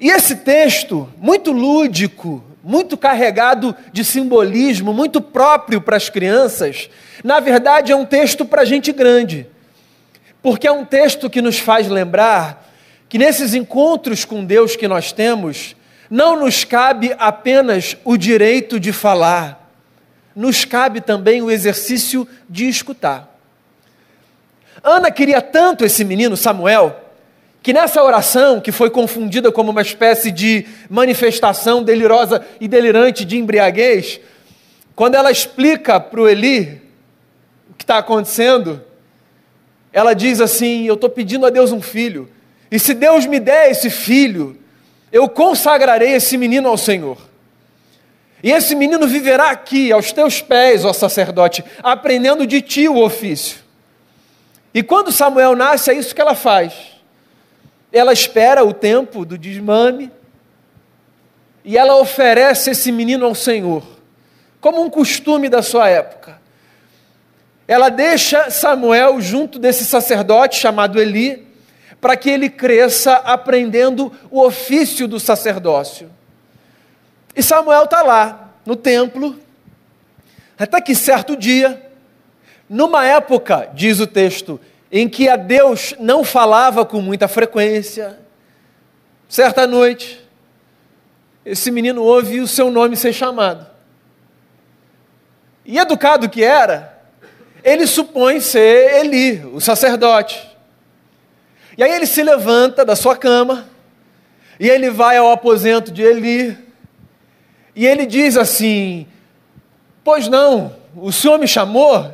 E 0.00 0.10
esse 0.10 0.36
texto, 0.36 1.08
muito 1.16 1.52
lúdico, 1.52 2.42
muito 2.62 2.96
carregado 2.96 3.76
de 3.92 4.04
simbolismo, 4.04 4.92
muito 4.92 5.20
próprio 5.20 5.80
para 5.80 5.96
as 5.96 6.08
crianças, 6.08 6.90
na 7.22 7.38
verdade 7.38 7.92
é 7.92 7.96
um 7.96 8.04
texto 8.04 8.44
para 8.44 8.64
gente 8.64 8.90
grande. 8.90 9.46
Porque 10.42 10.66
é 10.66 10.72
um 10.72 10.84
texto 10.84 11.30
que 11.30 11.40
nos 11.40 11.60
faz 11.60 11.86
lembrar 11.86 12.65
que 13.08 13.18
nesses 13.18 13.54
encontros 13.54 14.24
com 14.24 14.44
Deus 14.44 14.76
que 14.76 14.88
nós 14.88 15.12
temos, 15.12 15.76
não 16.10 16.38
nos 16.38 16.64
cabe 16.64 17.14
apenas 17.18 17.96
o 18.04 18.16
direito 18.16 18.78
de 18.78 18.92
falar, 18.92 19.72
nos 20.34 20.64
cabe 20.64 21.00
também 21.00 21.42
o 21.42 21.50
exercício 21.50 22.28
de 22.48 22.68
escutar. 22.68 23.36
Ana 24.82 25.10
queria 25.10 25.40
tanto 25.40 25.84
esse 25.84 26.04
menino, 26.04 26.36
Samuel, 26.36 27.04
que 27.62 27.72
nessa 27.72 28.02
oração, 28.02 28.60
que 28.60 28.70
foi 28.70 28.90
confundida 28.90 29.50
como 29.50 29.72
uma 29.72 29.82
espécie 29.82 30.30
de 30.30 30.66
manifestação 30.88 31.82
delirosa 31.82 32.46
e 32.60 32.68
delirante 32.68 33.24
de 33.24 33.36
embriaguez, 33.36 34.20
quando 34.94 35.16
ela 35.16 35.30
explica 35.32 35.98
para 35.98 36.20
o 36.20 36.28
Eli 36.28 36.80
o 37.70 37.74
que 37.74 37.82
está 37.82 37.98
acontecendo, 37.98 38.80
ela 39.92 40.14
diz 40.14 40.40
assim: 40.40 40.86
Eu 40.86 40.94
estou 40.94 41.10
pedindo 41.10 41.44
a 41.44 41.50
Deus 41.50 41.72
um 41.72 41.82
filho, 41.82 42.30
e 42.70 42.78
se 42.78 42.94
Deus 42.94 43.26
me 43.26 43.38
der 43.38 43.70
esse 43.70 43.90
filho, 43.90 44.58
eu 45.12 45.28
consagrarei 45.28 46.12
esse 46.12 46.36
menino 46.36 46.68
ao 46.68 46.76
Senhor. 46.76 47.18
E 48.42 48.50
esse 48.50 48.74
menino 48.74 49.06
viverá 49.06 49.50
aqui, 49.50 49.92
aos 49.92 50.12
teus 50.12 50.40
pés, 50.40 50.84
ó 50.84 50.92
sacerdote, 50.92 51.64
aprendendo 51.82 52.46
de 52.46 52.60
ti 52.60 52.88
o 52.88 53.02
ofício. 53.02 53.58
E 54.74 54.82
quando 54.82 55.10
Samuel 55.10 55.56
nasce, 55.56 55.90
é 55.90 55.94
isso 55.94 56.14
que 56.14 56.20
ela 56.20 56.34
faz 56.34 56.96
ela 57.92 58.12
espera 58.12 58.64
o 58.64 58.72
tempo 58.72 59.24
do 59.24 59.38
desmame 59.38 60.10
e 61.64 61.76
ela 61.76 61.96
oferece 61.96 62.70
esse 62.70 62.92
menino 62.92 63.26
ao 63.26 63.34
Senhor, 63.34 63.82
como 64.60 64.82
um 64.82 64.90
costume 64.90 65.48
da 65.48 65.62
sua 65.62 65.88
época. 65.88 66.40
Ela 67.66 67.88
deixa 67.88 68.50
Samuel 68.50 69.20
junto 69.20 69.58
desse 69.58 69.84
sacerdote 69.84 70.58
chamado 70.58 71.00
Eli, 71.00 71.44
para 72.00 72.16
que 72.16 72.30
ele 72.30 72.48
cresça 72.48 73.14
aprendendo 73.14 74.12
o 74.30 74.42
ofício 74.42 75.08
do 75.08 75.18
sacerdócio. 75.18 76.10
E 77.34 77.42
Samuel 77.42 77.84
está 77.84 78.02
lá, 78.02 78.54
no 78.64 78.76
templo, 78.76 79.38
até 80.58 80.80
que 80.80 80.94
certo 80.94 81.36
dia, 81.36 81.90
numa 82.68 83.04
época, 83.04 83.70
diz 83.74 84.00
o 84.00 84.06
texto, 84.06 84.60
em 84.90 85.08
que 85.08 85.28
a 85.28 85.36
Deus 85.36 85.94
não 85.98 86.24
falava 86.24 86.84
com 86.84 87.00
muita 87.00 87.28
frequência. 87.28 88.18
Certa 89.28 89.66
noite, 89.66 90.24
esse 91.44 91.70
menino 91.70 92.02
ouve 92.02 92.40
o 92.40 92.46
seu 92.46 92.70
nome 92.70 92.96
ser 92.96 93.12
chamado. 93.12 93.66
E 95.64 95.78
educado 95.78 96.28
que 96.28 96.42
era, 96.42 97.02
ele 97.62 97.86
supõe 97.86 98.40
ser 98.40 99.04
Eli, 99.04 99.44
o 99.52 99.60
sacerdote. 99.60 100.45
E 101.76 101.82
aí 101.82 101.92
ele 101.92 102.06
se 102.06 102.22
levanta 102.22 102.84
da 102.84 102.96
sua 102.96 103.16
cama, 103.16 103.68
e 104.58 104.68
ele 104.68 104.90
vai 104.90 105.16
ao 105.16 105.30
aposento 105.30 105.90
de 105.90 106.02
Eli, 106.02 106.56
e 107.74 107.86
ele 107.86 108.06
diz 108.06 108.36
assim: 108.36 109.06
Pois 110.02 110.28
não, 110.28 110.74
o 110.96 111.12
senhor 111.12 111.38
me 111.38 111.46
chamou? 111.46 112.12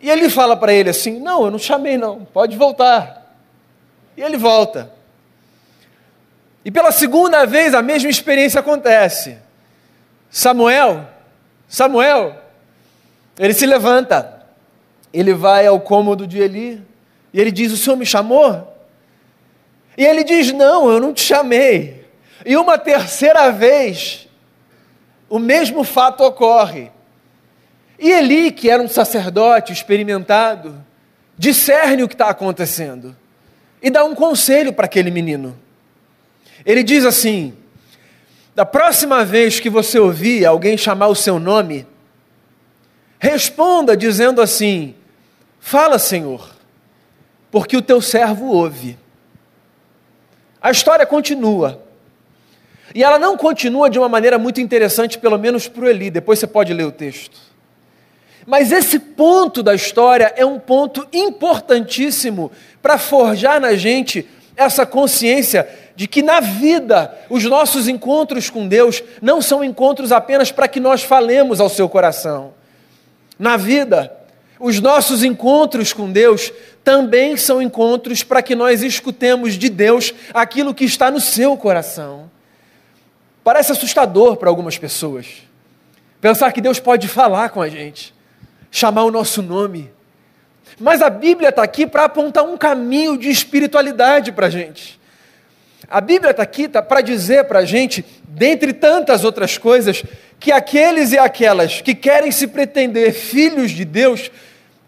E 0.00 0.10
ele 0.10 0.28
fala 0.28 0.56
para 0.56 0.72
ele 0.72 0.90
assim: 0.90 1.20
Não, 1.20 1.44
eu 1.44 1.50
não 1.50 1.58
chamei, 1.58 1.96
não, 1.96 2.24
pode 2.24 2.56
voltar. 2.56 3.38
E 4.16 4.22
ele 4.22 4.36
volta. 4.36 4.92
E 6.64 6.70
pela 6.70 6.90
segunda 6.90 7.46
vez 7.46 7.74
a 7.74 7.82
mesma 7.82 8.10
experiência 8.10 8.58
acontece. 8.58 9.38
Samuel, 10.30 11.06
Samuel, 11.68 12.34
ele 13.38 13.54
se 13.54 13.66
levanta, 13.66 14.42
ele 15.12 15.32
vai 15.32 15.66
ao 15.66 15.78
cômodo 15.78 16.26
de 16.26 16.38
Eli, 16.38 16.82
e 17.34 17.40
ele 17.40 17.50
diz: 17.50 17.72
O 17.72 17.76
senhor 17.76 17.96
me 17.96 18.06
chamou? 18.06 18.72
E 19.98 20.06
ele 20.06 20.22
diz: 20.22 20.52
Não, 20.52 20.88
eu 20.88 21.00
não 21.00 21.12
te 21.12 21.20
chamei. 21.20 22.06
E 22.46 22.56
uma 22.56 22.78
terceira 22.78 23.50
vez, 23.50 24.28
o 25.28 25.40
mesmo 25.40 25.82
fato 25.82 26.22
ocorre. 26.22 26.92
E 27.98 28.10
Eli, 28.10 28.52
que 28.52 28.70
era 28.70 28.80
um 28.80 28.88
sacerdote 28.88 29.72
experimentado, 29.72 30.82
discerne 31.36 32.04
o 32.04 32.08
que 32.08 32.14
está 32.14 32.28
acontecendo 32.28 33.16
e 33.82 33.90
dá 33.90 34.04
um 34.04 34.14
conselho 34.14 34.72
para 34.72 34.86
aquele 34.86 35.10
menino. 35.10 35.58
Ele 36.64 36.84
diz 36.84 37.04
assim: 37.04 37.56
da 38.54 38.64
próxima 38.64 39.24
vez 39.24 39.58
que 39.58 39.68
você 39.68 39.98
ouvir 39.98 40.46
alguém 40.46 40.78
chamar 40.78 41.08
o 41.08 41.16
seu 41.16 41.40
nome, 41.40 41.84
responda 43.18 43.96
dizendo 43.96 44.40
assim: 44.40 44.94
Fala, 45.58 45.98
Senhor, 45.98 46.53
porque 47.54 47.76
o 47.76 47.82
teu 47.82 48.00
servo 48.00 48.46
ouve. 48.46 48.98
A 50.60 50.72
história 50.72 51.06
continua. 51.06 51.80
E 52.92 53.04
ela 53.04 53.16
não 53.16 53.36
continua 53.36 53.88
de 53.88 53.96
uma 53.96 54.08
maneira 54.08 54.36
muito 54.38 54.60
interessante, 54.60 55.18
pelo 55.18 55.38
menos 55.38 55.68
para 55.68 55.84
o 55.84 55.88
Eli. 55.88 56.10
Depois 56.10 56.40
você 56.40 56.48
pode 56.48 56.74
ler 56.74 56.82
o 56.82 56.90
texto. 56.90 57.38
Mas 58.44 58.72
esse 58.72 58.98
ponto 58.98 59.62
da 59.62 59.72
história 59.72 60.34
é 60.36 60.44
um 60.44 60.58
ponto 60.58 61.06
importantíssimo 61.12 62.50
para 62.82 62.98
forjar 62.98 63.60
na 63.60 63.76
gente 63.76 64.28
essa 64.56 64.84
consciência 64.84 65.68
de 65.94 66.08
que 66.08 66.22
na 66.22 66.40
vida 66.40 67.16
os 67.30 67.44
nossos 67.44 67.86
encontros 67.86 68.50
com 68.50 68.66
Deus 68.66 69.00
não 69.22 69.40
são 69.40 69.62
encontros 69.62 70.10
apenas 70.10 70.50
para 70.50 70.66
que 70.66 70.80
nós 70.80 71.04
falemos 71.04 71.60
ao 71.60 71.68
seu 71.68 71.88
coração. 71.88 72.52
Na 73.38 73.56
vida, 73.56 74.12
os 74.58 74.80
nossos 74.80 75.24
encontros 75.24 75.92
com 75.92 76.10
Deus 76.10 76.52
também 76.82 77.36
são 77.36 77.60
encontros 77.60 78.22
para 78.22 78.42
que 78.42 78.54
nós 78.54 78.82
escutemos 78.82 79.54
de 79.54 79.68
Deus 79.68 80.14
aquilo 80.32 80.74
que 80.74 80.84
está 80.84 81.10
no 81.10 81.20
seu 81.20 81.56
coração. 81.56 82.30
Parece 83.42 83.72
assustador 83.72 84.36
para 84.36 84.48
algumas 84.48 84.78
pessoas 84.78 85.42
pensar 86.20 86.52
que 86.52 86.60
Deus 86.60 86.80
pode 86.80 87.06
falar 87.06 87.50
com 87.50 87.60
a 87.60 87.68
gente 87.68 88.14
chamar 88.74 89.04
o 89.04 89.10
nosso 89.10 89.40
nome. 89.40 89.88
Mas 90.80 91.00
a 91.00 91.08
Bíblia 91.08 91.50
está 91.50 91.62
aqui 91.62 91.86
para 91.86 92.06
apontar 92.06 92.42
um 92.42 92.56
caminho 92.56 93.16
de 93.16 93.30
espiritualidade 93.30 94.32
para 94.32 94.48
a 94.48 94.50
gente. 94.50 94.98
A 95.88 96.00
Bíblia 96.00 96.32
está 96.32 96.42
aqui 96.42 96.66
tá, 96.66 96.82
para 96.82 97.00
dizer 97.00 97.44
para 97.44 97.60
a 97.60 97.64
gente, 97.64 98.04
dentre 98.26 98.72
tantas 98.72 99.22
outras 99.22 99.56
coisas, 99.56 100.02
que 100.44 100.52
aqueles 100.52 101.12
e 101.12 101.16
aquelas 101.16 101.80
que 101.80 101.94
querem 101.94 102.30
se 102.30 102.46
pretender 102.46 103.14
filhos 103.14 103.70
de 103.70 103.82
Deus 103.82 104.30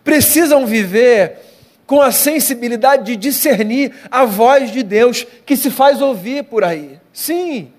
precisam 0.04 0.66
viver 0.66 1.38
com 1.86 2.02
a 2.02 2.12
sensibilidade 2.12 3.06
de 3.06 3.16
discernir 3.16 3.90
a 4.10 4.26
voz 4.26 4.70
de 4.70 4.82
Deus 4.82 5.26
que 5.46 5.56
se 5.56 5.70
faz 5.70 6.02
ouvir 6.02 6.44
por 6.44 6.62
aí. 6.62 7.00
Sim, 7.10 7.72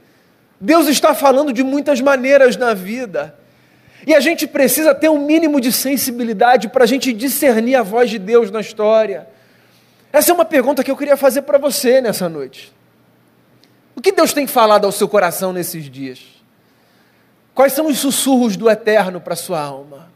Deus 0.60 0.88
está 0.88 1.14
falando 1.14 1.54
de 1.54 1.62
muitas 1.62 2.02
maneiras 2.02 2.58
na 2.58 2.74
vida. 2.74 3.38
E 4.08 4.16
a 4.16 4.20
gente 4.20 4.48
precisa 4.48 4.96
ter 4.96 5.10
um 5.10 5.24
mínimo 5.24 5.62
de 5.62 5.72
sensibilidade 5.72 6.70
para 6.70 6.84
a 6.84 6.88
gente 6.88 7.14
discernir 7.14 7.76
a 7.76 7.84
voz 7.84 8.10
de 8.10 8.18
Deus 8.18 8.50
na 8.50 8.60
história. 8.60 9.28
Essa 10.12 10.32
é 10.32 10.34
uma 10.34 10.46
pergunta 10.46 10.84
que 10.84 10.90
eu 10.90 10.98
queria 10.98 11.16
fazer 11.16 11.44
para 11.44 11.60
você 11.60 12.02
nessa 12.02 12.28
noite. 12.28 12.74
O 13.96 14.02
que 14.02 14.12
Deus 14.12 14.34
tem 14.34 14.48
falado 14.48 14.86
ao 14.86 14.92
seu 14.92 15.08
coração 15.08 15.54
nesses 15.54 15.88
dias? 15.88 16.37
Quais 17.58 17.74
são 17.74 17.88
os 17.88 17.98
sussurros 17.98 18.56
do 18.56 18.70
eterno 18.70 19.20
para 19.20 19.36
sua 19.36 19.60
alma? 19.60 20.12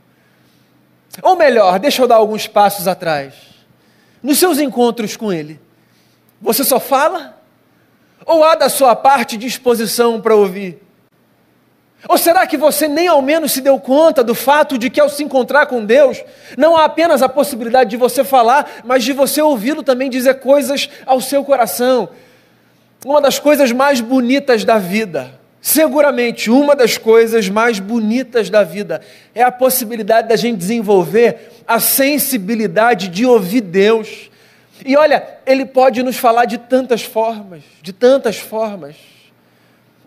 Ou 1.23 1.35
melhor, 1.35 1.79
deixa 1.79 2.03
eu 2.03 2.07
dar 2.07 2.17
alguns 2.17 2.45
passos 2.45 2.87
atrás. 2.87 3.33
Nos 4.21 4.37
seus 4.37 4.59
encontros 4.59 5.17
com 5.17 5.33
Ele, 5.33 5.59
você 6.39 6.63
só 6.63 6.79
fala? 6.79 7.35
Ou 8.27 8.43
há 8.43 8.53
da 8.53 8.69
sua 8.69 8.95
parte 8.95 9.37
disposição 9.37 10.21
para 10.21 10.35
ouvir? 10.35 10.83
Ou 12.07 12.15
será 12.15 12.45
que 12.45 12.57
você 12.57 12.87
nem 12.87 13.07
ao 13.07 13.23
menos 13.23 13.53
se 13.53 13.61
deu 13.61 13.79
conta 13.79 14.23
do 14.23 14.35
fato 14.35 14.77
de 14.77 14.91
que 14.91 15.01
ao 15.01 15.09
se 15.09 15.23
encontrar 15.23 15.65
com 15.65 15.83
Deus, 15.83 16.23
não 16.55 16.77
há 16.77 16.85
apenas 16.85 17.23
a 17.23 17.27
possibilidade 17.27 17.89
de 17.89 17.97
você 17.97 18.23
falar, 18.23 18.83
mas 18.85 19.03
de 19.03 19.13
você 19.13 19.41
ouvi-lo 19.41 19.81
também 19.81 20.11
dizer 20.11 20.35
coisas 20.41 20.91
ao 21.07 21.19
seu 21.19 21.43
coração? 21.43 22.07
Uma 23.03 23.19
das 23.19 23.39
coisas 23.39 23.71
mais 23.71 23.99
bonitas 23.99 24.63
da 24.63 24.77
vida, 24.77 25.40
seguramente 25.61 26.49
uma 26.49 26.75
das 26.75 26.97
coisas 26.97 27.47
mais 27.47 27.79
bonitas 27.79 28.49
da 28.49 28.63
vida, 28.63 29.01
é 29.33 29.43
a 29.43 29.51
possibilidade 29.51 30.27
da 30.27 30.35
gente 30.35 30.57
desenvolver 30.57 31.51
a 31.67 31.79
sensibilidade 31.79 33.07
de 33.07 33.25
ouvir 33.25 33.61
Deus. 33.61 34.31
E 34.83 34.97
olha, 34.97 35.23
Ele 35.45 35.65
pode 35.65 36.01
nos 36.01 36.17
falar 36.17 36.45
de 36.45 36.57
tantas 36.57 37.03
formas, 37.03 37.61
de 37.81 37.93
tantas 37.93 38.39
formas. 38.39 38.95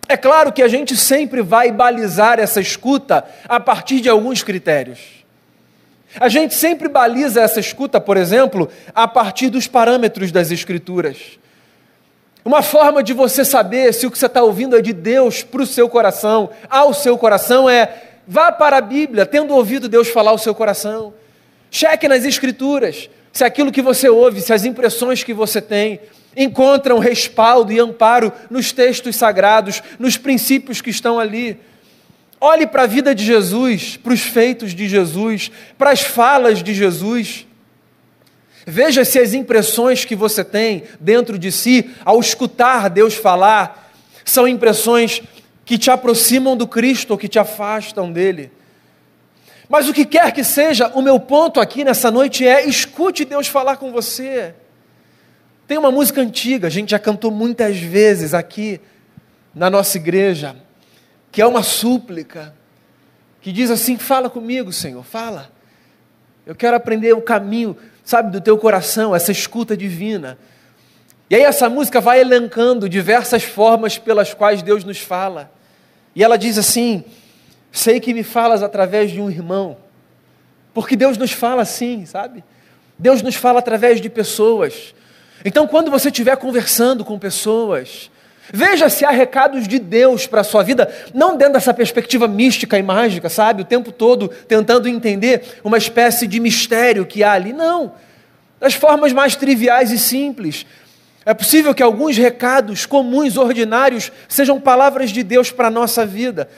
É 0.09 0.17
claro 0.17 0.53
que 0.53 0.63
a 0.63 0.69
gente 0.69 0.97
sempre 0.97 1.41
vai 1.41 1.71
balizar 1.71 2.39
essa 2.41 2.61
escuta 2.61 3.25
a 3.49 3.61
partir 3.61 4.01
de 4.01 4.09
alguns 4.09 4.43
critérios. 4.43 4.99
A 6.19 6.29
gente 6.29 6.55
sempre 6.55 6.89
baliza 6.89 7.41
essa 7.41 7.59
escuta, 7.59 8.01
por 8.01 8.17
exemplo, 8.17 8.69
a 8.95 9.09
partir 9.09 9.49
dos 9.49 9.67
parâmetros 9.67 10.31
das 10.31 10.51
Escrituras. 10.51 11.39
Uma 12.45 12.63
forma 12.63 13.03
de 13.03 13.15
você 13.15 13.43
saber 13.45 13.95
se 13.95 14.07
o 14.07 14.11
que 14.11 14.19
você 14.19 14.27
está 14.27 14.43
ouvindo 14.43 14.77
é 14.77 14.83
de 14.83 14.93
Deus 14.93 15.43
para 15.43 15.63
o 15.63 15.67
seu 15.67 15.89
coração, 15.89 16.51
ao 16.69 16.93
seu 16.93 17.17
coração, 17.17 17.71
é 17.71 18.03
vá 18.29 18.53
para 18.53 18.77
a 18.77 18.83
Bíblia, 18.83 19.25
tendo 19.25 19.55
ouvido 19.55 19.89
Deus 19.89 20.09
falar 20.09 20.33
ao 20.33 20.39
seu 20.39 20.55
coração. 20.55 21.15
Cheque 21.71 22.07
nas 22.07 22.25
Escrituras 22.25 23.09
se 23.33 23.45
aquilo 23.45 23.73
que 23.73 23.81
você 23.81 24.09
ouve, 24.09 24.43
se 24.43 24.53
as 24.53 24.65
impressões 24.65 25.25
que 25.25 25.33
você 25.33 25.61
tem 25.61 26.01
encontram 26.37 26.99
respaldo 26.99 27.73
e 27.73 27.79
amparo 27.79 28.33
nos 28.51 28.73
textos 28.73 29.17
sagrados, 29.17 29.83
nos 29.99 30.17
princípios 30.17 30.81
que 30.81 30.91
estão 30.91 31.19
ali. 31.19 31.59
Olhe 32.41 32.67
para 32.67 32.83
a 32.83 32.87
vida 32.87 33.15
de 33.15 33.25
Jesus, 33.25 33.97
para 33.97 34.13
os 34.13 34.21
feitos 34.21 34.75
de 34.75 34.87
Jesus, 34.87 35.51
para 35.79 35.91
as 35.91 36.03
falas 36.03 36.63
de 36.63 36.75
Jesus. 36.75 37.47
Veja 38.67 39.05
se 39.05 39.19
as 39.19 39.35
impressões 39.35 40.05
que 40.05 40.17
você 40.17 40.43
tem 40.43 40.85
dentro 40.99 41.39
de 41.39 41.53
si 41.53 41.91
ao 42.05 42.19
escutar 42.19 42.89
Deus 42.89 43.15
falar 43.15 43.93
são 44.25 44.49
impressões 44.49 45.23
que 45.65 45.77
te 45.77 45.91
aproximam 45.91 46.57
do 46.57 46.67
Cristo 46.67 47.13
ou 47.13 47.19
que 47.19 47.29
te 47.29 47.39
afastam 47.39 48.11
dele. 48.13 48.51
Mas 49.69 49.89
o 49.89 49.93
que 49.95 50.05
quer 50.05 50.33
que 50.33 50.45
seja, 50.45 50.89
o 50.95 51.03
meu 51.03 51.19
ponto 51.19 51.61
aqui 51.61 51.85
nessa 51.85 52.11
noite 52.11 52.47
é: 52.47 52.67
escute 52.67 53.25
Deus 53.25 53.47
falar 53.49 53.77
com 53.77 53.91
você. 53.91 54.55
Tem 55.67 55.79
uma 55.79 55.91
música 55.91 56.21
antiga, 56.21 56.67
a 56.67 56.71
gente 56.71 56.91
já 56.91 56.99
cantou 56.99 57.31
muitas 57.31 57.79
vezes 57.79 58.35
aqui 58.35 58.81
na 59.55 59.71
nossa 59.71 59.97
igreja, 59.97 60.57
que 61.33 61.41
é 61.41 61.47
uma 61.47 61.63
súplica, 61.63 62.55
que 63.41 63.51
diz 63.53 63.71
assim: 63.71 63.97
Fala 63.97 64.29
comigo, 64.29 64.73
Senhor, 64.73 65.03
fala. 65.03 65.51
Eu 66.47 66.55
quero 66.55 66.77
aprender 66.77 67.15
o 67.15 67.23
caminho, 67.23 67.75
sabe, 68.05 68.31
do 68.31 68.41
teu 68.41 68.59
coração, 68.59 69.15
essa 69.15 69.33
escuta 69.33 69.77
divina. 69.77 70.39
E 71.31 71.35
aí 71.35 71.43
essa 71.43 71.69
música 71.69 72.01
vai 72.01 72.21
elencando 72.21 72.89
diversas 72.89 73.43
formas 73.43 73.99
pelas 73.99 74.35
quais 74.35 74.63
Deus 74.63 74.85
nos 74.85 74.99
fala. 74.99 75.51
E 76.15 76.23
ela 76.23 76.37
diz 76.37 76.59
assim: 76.59 77.05
Sei 77.73 77.99
que 77.99 78.15
me 78.15 78.23
falas 78.23 78.63
através 78.63 79.11
de 79.11 79.21
um 79.21 79.31
irmão, 79.31 79.77
porque 80.73 80.95
Deus 80.95 81.17
nos 81.17 81.33
fala 81.33 81.63
assim, 81.63 82.05
sabe? 82.07 82.45
Deus 82.99 83.23
nos 83.23 83.35
fala 83.35 83.59
através 83.59 84.01
de 84.01 84.09
pessoas. 84.09 84.95
Então, 85.45 85.67
quando 85.67 85.91
você 85.91 86.09
estiver 86.09 86.37
conversando 86.37 87.05
com 87.05 87.19
pessoas, 87.19 88.11
veja 88.53 88.89
se 88.89 89.05
há 89.05 89.11
recados 89.11 89.67
de 89.67 89.79
Deus 89.79 90.27
para 90.27 90.41
a 90.41 90.45
sua 90.45 90.63
vida, 90.63 90.93
não 91.13 91.37
dentro 91.37 91.55
dessa 91.55 91.73
perspectiva 91.73 92.29
mística 92.29 92.79
e 92.79 92.83
mágica, 92.83 93.29
sabe? 93.29 93.63
O 93.63 93.65
tempo 93.65 93.91
todo 93.93 94.29
tentando 94.29 94.89
entender 94.89 95.61
uma 95.63 95.79
espécie 95.79 96.27
de 96.27 96.41
mistério 96.41 97.07
que 97.07 97.23
há 97.23 97.33
ali. 97.33 97.53
Não. 97.53 97.93
Das 98.61 98.75
formas 98.75 99.13
mais 99.13 99.37
triviais 99.37 99.91
e 99.91 99.99
simples. 99.99 100.67
É 101.27 101.33
possível 101.33 101.75
que 101.75 101.83
alguns 101.83 102.17
recados 102.17 102.85
comuns, 102.85 103.37
ordinários, 103.37 104.13
sejam 104.29 104.61
palavras 104.61 105.11
de 105.11 105.23
Deus 105.23 105.51
para 105.51 105.69
a 105.69 105.71
nossa 105.71 106.05
vida. 106.05 106.49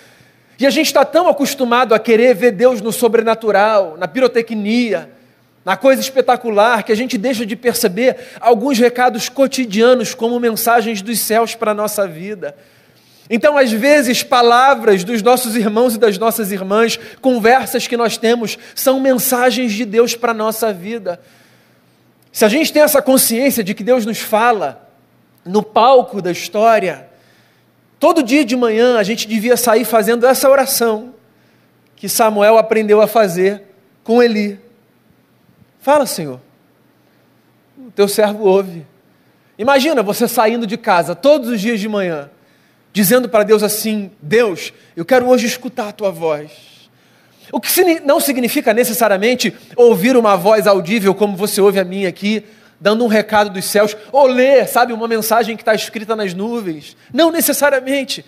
E 0.59 0.67
a 0.67 0.71
gente 0.71 0.87
está 0.87 1.05
tão 1.05 1.29
acostumado 1.29 1.95
a 1.95 1.99
querer 1.99 2.35
ver 2.35 2.51
Deus 2.51 2.81
no 2.81 2.91
sobrenatural, 2.91 3.97
na 3.99 4.09
pirotecnia, 4.09 5.11
na 5.67 5.77
coisa 5.77 6.01
espetacular, 6.01 6.83
que 6.83 6.93
a 6.93 6.95
gente 6.95 7.19
deixa 7.19 7.45
de 7.45 7.55
perceber 7.55 8.17
alguns 8.41 8.79
recados 8.79 9.29
cotidianos 9.29 10.15
como 10.15 10.41
mensagens 10.41 11.03
dos 11.03 11.19
céus 11.19 11.55
para 11.55 11.73
a 11.73 11.75
nossa 11.75 12.09
vida. 12.09 12.57
Então, 13.29 13.59
às 13.59 13.71
vezes, 13.71 14.23
palavras 14.23 15.05
dos 15.05 15.21
nossos 15.21 15.57
irmãos 15.57 15.97
e 15.97 15.99
das 15.99 16.17
nossas 16.17 16.53
irmãs, 16.53 16.99
conversas 17.21 17.87
que 17.87 17.97
nós 17.97 18.17
temos, 18.17 18.57
são 18.75 19.01
mensagens 19.01 19.73
de 19.73 19.85
Deus 19.85 20.15
para 20.15 20.31
a 20.31 20.35
nossa 20.35 20.73
vida. 20.73 21.21
Se 22.33 22.45
a 22.45 22.49
gente 22.49 22.73
tem 22.73 22.83
essa 22.83 23.03
consciência 23.03 23.63
de 23.63 23.75
que 23.75 23.83
Deus 23.83 24.07
nos 24.07 24.21
fala 24.21 24.89
no 25.45 25.63
palco 25.63 26.23
da 26.23 26.31
história, 26.31 27.09
Todo 27.99 28.23
dia 28.23 28.45
de 28.45 28.55
manhã 28.55 28.99
a 28.99 29.03
gente 29.03 29.27
devia 29.27 29.57
sair 29.57 29.85
fazendo 29.85 30.27
essa 30.27 30.51
oração 30.51 31.15
que 31.97 32.09
Samuel 32.09 32.59
aprendeu 32.59 33.01
a 33.01 33.07
fazer 33.07 33.63
com 34.05 34.23
Eli. 34.23 34.61
Fala, 35.87 36.05
Senhor. 36.05 36.41
O 37.79 37.93
teu 37.93 38.09
servo 38.09 38.43
ouve. 38.43 38.85
Imagina 39.57 40.03
você 40.03 40.27
saindo 40.27 40.67
de 40.67 40.77
casa 40.77 41.15
todos 41.15 41.49
os 41.49 41.61
dias 41.61 41.79
de 41.79 41.89
manhã, 41.89 42.29
dizendo 42.93 43.29
para 43.29 43.45
Deus 43.45 43.63
assim: 43.63 44.11
Deus, 44.21 44.73
eu 44.97 45.05
quero 45.05 45.29
hoje 45.29 45.47
escutar 45.47 45.91
a 45.91 45.93
tua 45.93 46.11
voz. 46.11 46.51
O 47.53 47.61
que 47.61 48.01
não 48.01 48.19
significa 48.19 48.75
necessariamente 48.75 49.55
ouvir 49.77 50.17
uma 50.17 50.37
voz 50.37 50.67
audível 50.67 51.15
como 51.15 51.37
você 51.37 51.61
ouve 51.61 51.79
a 51.79 51.85
minha 51.85 52.09
aqui, 52.09 52.45
dando 52.81 53.05
um 53.05 53.09
recado 53.09 53.51
dos 53.51 53.67
céus, 53.67 53.97
ou 54.11 54.27
ler, 54.27 54.67
sabe, 54.67 54.93
uma 54.93 55.07
mensagem 55.07 55.55
que 55.55 55.63
está 55.63 55.73
escrita 55.73 56.17
nas 56.17 56.35
nuvens. 56.35 56.97
Não 57.15 57.31
necessariamente. 57.31 58.25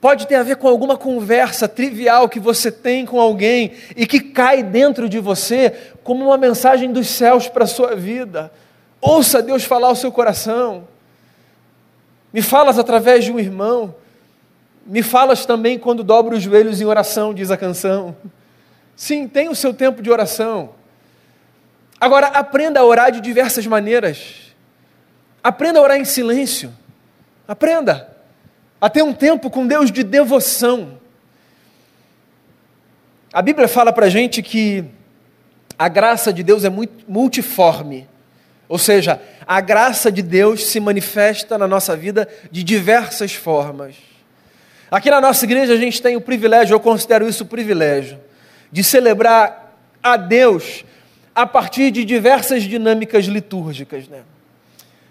Pode 0.00 0.26
ter 0.26 0.34
a 0.34 0.42
ver 0.42 0.56
com 0.56 0.68
alguma 0.68 0.96
conversa 0.96 1.66
trivial 1.66 2.28
que 2.28 2.38
você 2.38 2.70
tem 2.70 3.06
com 3.06 3.20
alguém 3.20 3.72
e 3.96 4.06
que 4.06 4.20
cai 4.20 4.62
dentro 4.62 5.08
de 5.08 5.18
você 5.18 5.70
como 6.04 6.26
uma 6.26 6.36
mensagem 6.36 6.92
dos 6.92 7.08
céus 7.08 7.48
para 7.48 7.64
a 7.64 7.68
sua 7.68 7.96
vida. 7.96 8.52
Ouça 9.00 9.42
Deus 9.42 9.64
falar 9.64 9.88
ao 9.88 9.96
seu 9.96 10.12
coração. 10.12 10.86
Me 12.32 12.42
falas 12.42 12.78
através 12.78 13.24
de 13.24 13.32
um 13.32 13.38
irmão. 13.38 13.94
Me 14.84 15.02
falas 15.02 15.46
também 15.46 15.78
quando 15.78 16.04
dobro 16.04 16.36
os 16.36 16.42
joelhos 16.42 16.80
em 16.80 16.84
oração, 16.84 17.32
diz 17.32 17.50
a 17.50 17.56
canção. 17.56 18.14
Sim, 18.94 19.26
tem 19.26 19.48
o 19.48 19.54
seu 19.54 19.72
tempo 19.72 20.02
de 20.02 20.10
oração. 20.10 20.70
Agora, 21.98 22.26
aprenda 22.28 22.80
a 22.80 22.84
orar 22.84 23.10
de 23.10 23.20
diversas 23.20 23.66
maneiras. 23.66 24.54
Aprenda 25.42 25.78
a 25.78 25.82
orar 25.82 25.96
em 25.96 26.04
silêncio. 26.04 26.72
Aprenda 27.48 28.15
a 28.80 28.90
ter 28.90 29.02
um 29.02 29.12
tempo 29.12 29.50
com 29.50 29.66
Deus 29.66 29.90
de 29.90 30.02
devoção. 30.02 30.98
A 33.32 33.42
Bíblia 33.42 33.68
fala 33.68 33.92
para 33.92 34.06
a 34.06 34.08
gente 34.10 34.42
que 34.42 34.84
a 35.78 35.88
graça 35.88 36.32
de 36.32 36.42
Deus 36.42 36.64
é 36.64 36.70
muito 36.70 37.04
multiforme. 37.06 38.08
Ou 38.68 38.78
seja, 38.78 39.20
a 39.46 39.60
graça 39.60 40.10
de 40.10 40.22
Deus 40.22 40.66
se 40.66 40.80
manifesta 40.80 41.56
na 41.56 41.68
nossa 41.68 41.96
vida 41.96 42.28
de 42.50 42.62
diversas 42.64 43.34
formas. 43.34 43.94
Aqui 44.90 45.10
na 45.10 45.20
nossa 45.20 45.44
igreja 45.44 45.72
a 45.72 45.76
gente 45.76 46.00
tem 46.00 46.16
o 46.16 46.20
privilégio, 46.20 46.74
eu 46.74 46.80
considero 46.80 47.28
isso 47.28 47.44
privilégio, 47.44 48.18
de 48.70 48.82
celebrar 48.82 49.76
a 50.02 50.16
Deus 50.16 50.84
a 51.34 51.46
partir 51.46 51.90
de 51.90 52.04
diversas 52.04 52.62
dinâmicas 52.62 53.26
litúrgicas. 53.26 54.08
Né? 54.08 54.22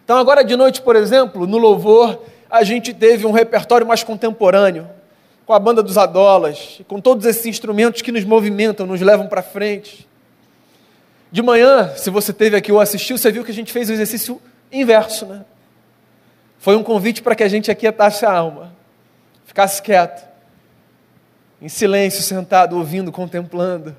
Então, 0.03 0.17
agora 0.17 0.43
de 0.43 0.55
noite, 0.55 0.81
por 0.81 0.95
exemplo, 0.95 1.45
no 1.45 1.57
louvor, 1.57 2.21
a 2.49 2.63
gente 2.63 2.93
teve 2.93 3.25
um 3.25 3.31
repertório 3.31 3.85
mais 3.85 4.03
contemporâneo, 4.03 4.87
com 5.45 5.53
a 5.53 5.59
banda 5.59 5.83
dos 5.83 5.97
Adolas, 5.97 6.81
com 6.87 6.99
todos 6.99 7.25
esses 7.25 7.45
instrumentos 7.45 8.01
que 8.01 8.11
nos 8.11 8.23
movimentam, 8.23 8.85
nos 8.85 9.01
levam 9.01 9.27
para 9.27 9.43
frente. 9.43 10.07
De 11.31 11.41
manhã, 11.41 11.93
se 11.95 12.09
você 12.09 12.33
teve 12.33 12.55
aqui 12.55 12.71
ou 12.71 12.79
assistiu, 12.79 13.17
você 13.17 13.31
viu 13.31 13.43
que 13.43 13.51
a 13.51 13.53
gente 13.53 13.71
fez 13.71 13.89
o 13.89 13.93
exercício 13.93 14.41
inverso, 14.71 15.25
né? 15.25 15.45
Foi 16.57 16.75
um 16.75 16.83
convite 16.83 17.21
para 17.21 17.35
que 17.35 17.43
a 17.43 17.47
gente 17.47 17.69
aquietasse 17.69 18.25
a 18.25 18.31
alma, 18.31 18.73
ficasse 19.45 19.81
quieto, 19.81 20.25
em 21.61 21.69
silêncio, 21.69 22.23
sentado, 22.23 22.77
ouvindo, 22.77 23.11
contemplando. 23.11 23.95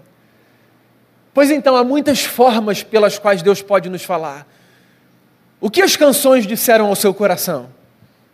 Pois 1.32 1.50
então, 1.50 1.76
há 1.76 1.84
muitas 1.84 2.24
formas 2.24 2.82
pelas 2.82 3.18
quais 3.18 3.42
Deus 3.42 3.62
pode 3.62 3.88
nos 3.88 4.02
falar. 4.02 4.46
O 5.60 5.70
que 5.70 5.82
as 5.82 5.94
canções 5.96 6.46
disseram 6.46 6.86
ao 6.86 6.96
seu 6.96 7.12
coração? 7.12 7.68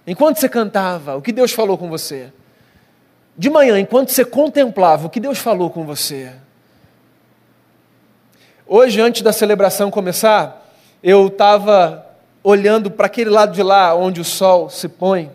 Enquanto 0.06 0.38
você 0.38 0.48
cantava, 0.48 1.16
o 1.16 1.22
que 1.22 1.32
Deus 1.32 1.52
falou 1.52 1.78
com 1.78 1.88
você? 1.88 2.32
De 3.36 3.48
manhã, 3.48 3.78
enquanto 3.78 4.10
você 4.10 4.24
contemplava, 4.24 5.06
o 5.06 5.10
que 5.10 5.20
Deus 5.20 5.38
falou 5.38 5.70
com 5.70 5.84
você? 5.86 6.32
Hoje, 8.66 9.00
antes 9.00 9.22
da 9.22 9.32
celebração 9.32 9.90
começar, 9.90 10.70
eu 11.02 11.28
estava 11.28 12.06
olhando 12.42 12.90
para 12.90 13.06
aquele 13.06 13.30
lado 13.30 13.52
de 13.52 13.62
lá, 13.62 13.94
onde 13.94 14.20
o 14.20 14.24
sol 14.24 14.68
se 14.68 14.88
põe. 14.88 15.30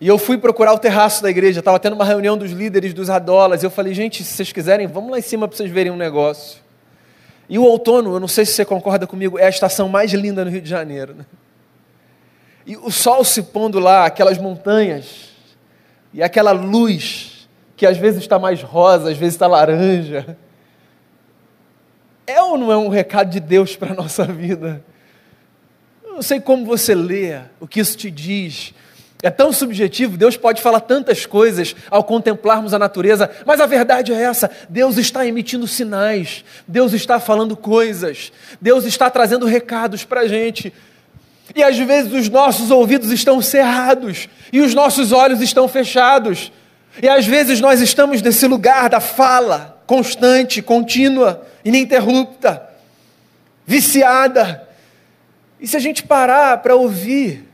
E 0.00 0.08
eu 0.08 0.16
fui 0.16 0.38
procurar 0.38 0.72
o 0.72 0.78
terraço 0.78 1.22
da 1.22 1.28
igreja, 1.28 1.58
estava 1.58 1.78
tendo 1.78 1.92
uma 1.92 2.04
reunião 2.04 2.38
dos 2.38 2.52
líderes 2.52 2.94
dos 2.94 3.10
adolas. 3.10 3.62
E 3.62 3.66
eu 3.66 3.70
falei, 3.70 3.92
gente, 3.92 4.24
se 4.24 4.32
vocês 4.32 4.50
quiserem, 4.50 4.86
vamos 4.86 5.10
lá 5.10 5.18
em 5.18 5.22
cima 5.22 5.46
para 5.46 5.56
vocês 5.56 5.70
verem 5.70 5.92
um 5.92 5.96
negócio. 5.96 6.58
E 7.48 7.58
o 7.58 7.64
outono, 7.64 8.14
eu 8.14 8.20
não 8.20 8.28
sei 8.28 8.46
se 8.46 8.52
você 8.52 8.64
concorda 8.64 9.06
comigo, 9.06 9.38
é 9.38 9.44
a 9.44 9.50
estação 9.50 9.88
mais 9.88 10.12
linda 10.12 10.44
no 10.44 10.50
Rio 10.50 10.62
de 10.62 10.70
Janeiro. 10.70 11.14
Né? 11.14 11.26
E 12.66 12.76
o 12.76 12.90
sol 12.90 13.24
se 13.24 13.42
pondo 13.42 13.78
lá, 13.78 14.04
aquelas 14.04 14.38
montanhas, 14.38 15.30
e 16.12 16.22
aquela 16.22 16.52
luz, 16.52 17.48
que 17.76 17.86
às 17.86 17.96
vezes 17.96 18.20
está 18.20 18.38
mais 18.38 18.62
rosa, 18.62 19.10
às 19.10 19.16
vezes 19.16 19.34
está 19.34 19.46
laranja. 19.46 20.36
É 22.26 22.40
ou 22.42 22.56
não 22.56 22.70
é 22.70 22.76
um 22.76 22.88
recado 22.88 23.30
de 23.30 23.40
Deus 23.40 23.74
para 23.76 23.92
a 23.92 23.94
nossa 23.94 24.24
vida? 24.24 24.84
Eu 26.04 26.14
não 26.14 26.22
sei 26.22 26.40
como 26.40 26.64
você 26.66 26.94
lê, 26.94 27.40
o 27.58 27.66
que 27.66 27.80
isso 27.80 27.96
te 27.96 28.10
diz, 28.10 28.74
é 29.22 29.28
tão 29.28 29.52
subjetivo, 29.52 30.16
Deus 30.16 30.36
pode 30.36 30.62
falar 30.62 30.80
tantas 30.80 31.26
coisas 31.26 31.76
ao 31.90 32.02
contemplarmos 32.02 32.72
a 32.72 32.78
natureza, 32.78 33.30
mas 33.44 33.60
a 33.60 33.66
verdade 33.66 34.12
é 34.12 34.22
essa: 34.22 34.50
Deus 34.68 34.96
está 34.96 35.26
emitindo 35.26 35.66
sinais, 35.66 36.44
Deus 36.66 36.92
está 36.94 37.20
falando 37.20 37.56
coisas, 37.56 38.32
Deus 38.60 38.84
está 38.84 39.10
trazendo 39.10 39.46
recados 39.46 40.04
para 40.04 40.20
a 40.20 40.28
gente. 40.28 40.72
E 41.54 41.62
às 41.62 41.76
vezes 41.78 42.12
os 42.12 42.28
nossos 42.28 42.70
ouvidos 42.70 43.10
estão 43.10 43.40
cerrados 43.42 44.28
e 44.52 44.60
os 44.60 44.74
nossos 44.74 45.12
olhos 45.12 45.40
estão 45.40 45.66
fechados. 45.66 46.52
E 47.02 47.08
às 47.08 47.26
vezes 47.26 47.60
nós 47.60 47.80
estamos 47.80 48.22
nesse 48.22 48.46
lugar 48.46 48.88
da 48.88 49.00
fala 49.00 49.82
constante, 49.86 50.62
contínua, 50.62 51.44
ininterrupta, 51.64 52.68
viciada. 53.66 54.68
E 55.58 55.66
se 55.66 55.76
a 55.76 55.80
gente 55.80 56.04
parar 56.04 56.58
para 56.58 56.76
ouvir, 56.76 57.48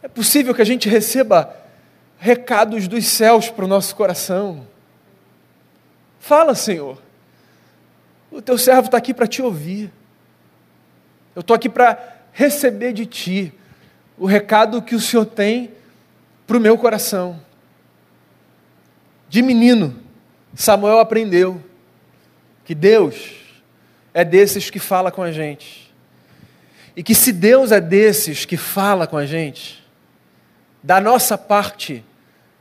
é 0.00 0.06
possível 0.06 0.54
que 0.54 0.62
a 0.62 0.66
gente 0.66 0.88
receba 0.88 1.54
recados 2.18 2.86
dos 2.86 3.06
céus 3.06 3.48
para 3.50 3.64
o 3.64 3.68
nosso 3.68 3.96
coração. 3.96 4.66
Fala, 6.20 6.54
Senhor. 6.54 7.00
O 8.30 8.42
teu 8.42 8.58
servo 8.58 8.86
está 8.86 8.98
aqui 8.98 9.12
para 9.12 9.26
te 9.26 9.42
ouvir. 9.42 9.90
Eu 11.34 11.40
estou 11.40 11.54
aqui 11.54 11.68
para 11.68 12.17
receber 12.38 12.92
de 12.92 13.04
ti 13.04 13.52
o 14.16 14.24
recado 14.24 14.80
que 14.80 14.94
o 14.94 15.00
Senhor 15.00 15.26
tem 15.26 15.72
para 16.46 16.56
o 16.56 16.60
meu 16.60 16.78
coração. 16.78 17.40
De 19.28 19.42
menino, 19.42 20.00
Samuel 20.54 21.00
aprendeu 21.00 21.60
que 22.64 22.76
Deus 22.76 23.34
é 24.14 24.24
desses 24.24 24.70
que 24.70 24.78
fala 24.78 25.10
com 25.10 25.20
a 25.20 25.32
gente. 25.32 25.92
E 26.94 27.02
que 27.02 27.12
se 27.12 27.32
Deus 27.32 27.72
é 27.72 27.80
desses 27.80 28.44
que 28.44 28.56
fala 28.56 29.04
com 29.04 29.16
a 29.16 29.26
gente, 29.26 29.84
da 30.80 31.00
nossa 31.00 31.36
parte, 31.36 32.04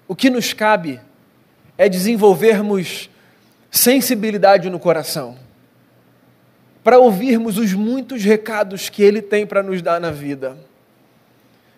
o 0.08 0.16
que 0.16 0.32
nos 0.32 0.54
cabe 0.54 1.00
é 1.78 1.88
desenvolvermos 1.88 3.12
sensibilidade 3.70 4.72
no 4.72 4.80
coração 4.80 5.38
para 6.88 7.00
ouvirmos 7.00 7.58
os 7.58 7.73
muitos 7.73 8.23
recados 8.23 8.88
que 8.88 9.04
Ele 9.04 9.21
tem 9.21 9.45
para 9.45 9.62
nos 9.62 9.82
dar 9.82 10.00
na 10.00 10.10
vida. 10.10 10.58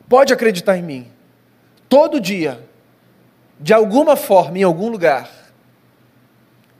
Pode 0.07 0.31
acreditar 0.31 0.77
em 0.77 0.83
mim. 0.83 1.07
Todo 1.89 2.21
dia, 2.21 2.63
de 3.59 3.73
alguma 3.73 4.15
forma, 4.15 4.59
em 4.59 4.61
algum 4.61 4.87
lugar, 4.87 5.27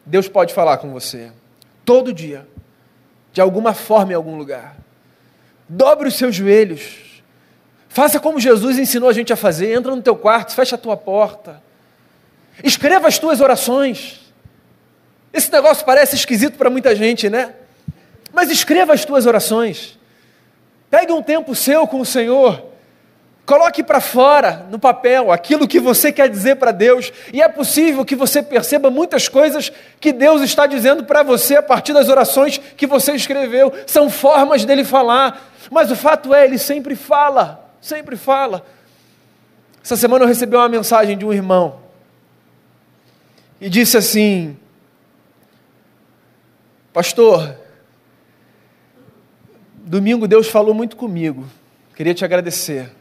Deus 0.06 0.28
pode 0.28 0.54
falar 0.54 0.78
com 0.78 0.92
você. 0.92 1.32
Todo 1.84 2.14
dia, 2.14 2.48
de 3.34 3.42
alguma 3.42 3.74
forma, 3.74 4.12
em 4.12 4.16
algum 4.16 4.38
lugar. 4.38 4.78
Dobre 5.68 6.10
os 6.10 6.14
seus 6.14 6.36
joelhos. 6.36 7.24
Faça 7.88 8.20
como 8.20 8.40
Jesus 8.40 8.78
ensinou 8.78 9.10
a 9.10 9.14
gente 9.14 9.34
a 9.34 9.36
fazer. 9.36 9.74
Entra 9.74 9.96
no 9.96 10.04
teu 10.04 10.16
quarto, 10.16 10.54
fecha 10.54 10.76
a 10.76 10.78
tua 10.78 10.96
porta. 10.96 11.64
Escreva 12.64 13.08
as 13.08 13.18
tuas 13.18 13.42
orações. 13.42 14.32
Esse 15.34 15.52
negócio 15.52 15.84
parece 15.84 16.16
esquisito 16.16 16.60
para 16.60 16.70
muita 16.70 16.96
gente, 16.96 17.28
né? 17.28 17.56
Mas 18.40 18.52
escreva 18.52 18.94
as 18.94 19.04
tuas 19.04 19.26
orações. 19.26 20.00
Pegue 20.90 21.12
um 21.12 21.22
tempo 21.22 21.54
seu 21.54 21.86
com 21.86 22.00
o 22.00 22.06
Senhor. 22.06 22.68
Coloque 23.46 23.84
para 23.84 24.00
fora, 24.00 24.66
no 24.72 24.80
papel, 24.80 25.30
aquilo 25.30 25.68
que 25.68 25.78
você 25.78 26.10
quer 26.10 26.30
dizer 26.30 26.56
para 26.56 26.72
Deus. 26.72 27.12
E 27.34 27.42
é 27.42 27.50
possível 27.50 28.06
que 28.06 28.16
você 28.16 28.42
perceba 28.42 28.90
muitas 28.90 29.28
coisas 29.28 29.74
que 30.00 30.14
Deus 30.14 30.42
está 30.42 30.66
dizendo 30.68 31.04
para 31.04 31.22
você 31.22 31.58
a 31.58 31.62
partir 31.62 31.92
das 31.92 32.08
orações 32.08 32.62
que 32.78 32.88
você 32.88 33.12
escreveu. 33.12 33.74
São 33.86 34.10
formas 34.10 34.64
dele 34.64 34.86
falar. 34.86 35.52
Mas 35.70 35.92
o 35.92 35.96
fato 35.98 36.34
é, 36.34 36.46
ele 36.46 36.58
sempre 36.58 36.96
fala. 36.96 37.70
Sempre 37.82 38.16
fala. 38.16 38.66
Essa 39.84 39.98
semana 39.98 40.24
eu 40.24 40.30
recebi 40.30 40.56
uma 40.56 40.70
mensagem 40.70 41.18
de 41.18 41.26
um 41.26 41.34
irmão. 41.34 41.82
E 43.60 43.70
disse 43.70 43.98
assim: 43.98 44.58
Pastor, 46.94 47.68
Domingo 49.90 50.28
Deus 50.28 50.48
falou 50.48 50.72
muito 50.72 50.96
comigo. 50.96 51.50
Queria 51.96 52.14
te 52.14 52.24
agradecer. 52.24 52.92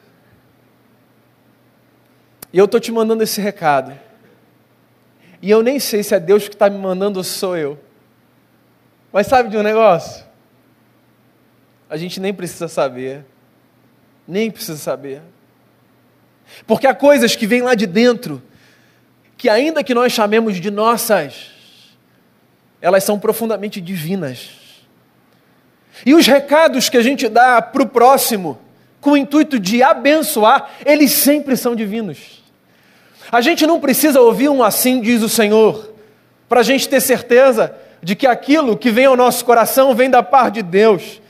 E 2.51 2.57
eu 2.57 2.65
estou 2.65 2.81
te 2.81 2.91
mandando 2.91 3.23
esse 3.23 3.43
recado. 3.43 3.93
E 5.43 5.51
eu 5.51 5.63
nem 5.63 5.79
sei 5.79 6.03
se 6.03 6.15
é 6.15 6.19
Deus 6.19 6.49
que 6.49 6.55
está 6.55 6.71
me 6.71 6.79
mandando 6.79 7.19
ou 7.19 7.25
sou 7.25 7.55
eu. 7.55 7.79
Mas 9.13 9.27
sabe 9.27 9.51
de 9.51 9.59
um 9.59 9.63
negócio? 9.63 10.25
A 11.91 11.99
gente 11.99 12.19
nem 12.21 12.33
precisa 12.33 12.69
saber. 12.69 13.23
Nem 14.27 14.51
precisa 14.51 14.79
saber. 14.79 15.21
Porque 16.67 16.87
há 16.87 16.95
coisas 16.95 17.37
que 17.37 17.47
vêm 17.47 17.61
lá 17.61 17.75
de 17.75 17.87
dentro, 17.87 18.43
que 19.37 19.51
ainda 19.51 19.85
que 19.85 19.93
nós 19.93 20.11
chamemos 20.11 20.59
de 20.59 20.71
nossas, 20.71 21.51
elas 22.81 23.05
são 23.05 23.19
profundamente 23.19 23.79
divinas. 23.79 24.58
E 26.05 26.15
os 26.15 26.27
recados 26.27 26.89
que 26.89 26.97
a 26.97 27.03
gente 27.03 27.29
dá 27.29 27.61
para 27.61 27.83
o 27.83 27.89
próximo, 27.89 28.59
com 29.01 29.11
o 29.11 29.17
intuito 29.17 29.59
de 29.59 29.83
abençoar, 29.83 30.71
eles 30.85 31.13
sempre 31.13 31.57
são 31.57 31.75
divinos. 31.75 32.43
A 33.31 33.41
gente 33.41 33.67
não 33.67 33.79
precisa 33.79 34.21
ouvir 34.21 34.49
um 34.49 34.63
assim, 34.63 35.01
diz 35.01 35.23
o 35.23 35.29
Senhor, 35.29 35.93
para 36.49 36.61
a 36.61 36.65
gente 36.65 36.89
ter 36.89 37.01
certeza 37.01 37.75
de 38.03 38.15
que 38.15 38.27
aquilo 38.27 38.77
que 38.77 38.91
vem 38.91 39.07
ao 39.07 39.17
nosso 39.17 39.45
coração 39.45 39.95
vem 39.95 40.09
da 40.09 40.23
parte 40.23 40.55
de 40.55 40.63
Deus. 40.63 41.21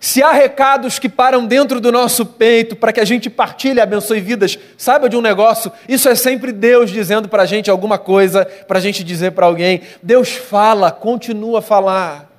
Se 0.00 0.22
há 0.22 0.32
recados 0.32 0.98
que 0.98 1.10
param 1.10 1.44
dentro 1.44 1.78
do 1.78 1.92
nosso 1.92 2.24
peito 2.24 2.74
para 2.74 2.90
que 2.90 3.00
a 3.00 3.04
gente 3.04 3.28
partilhe 3.28 3.80
abençoe 3.80 4.18
vidas, 4.18 4.58
saiba 4.78 5.10
de 5.10 5.16
um 5.16 5.20
negócio, 5.20 5.70
isso 5.86 6.08
é 6.08 6.14
sempre 6.14 6.52
Deus 6.52 6.90
dizendo 6.90 7.28
para 7.28 7.42
a 7.42 7.46
gente 7.46 7.70
alguma 7.70 7.98
coisa, 7.98 8.46
para 8.66 8.78
a 8.78 8.80
gente 8.80 9.04
dizer 9.04 9.32
para 9.32 9.44
alguém. 9.44 9.82
Deus 10.02 10.30
fala, 10.30 10.90
continua 10.90 11.58
a 11.58 11.62
falar. 11.62 12.29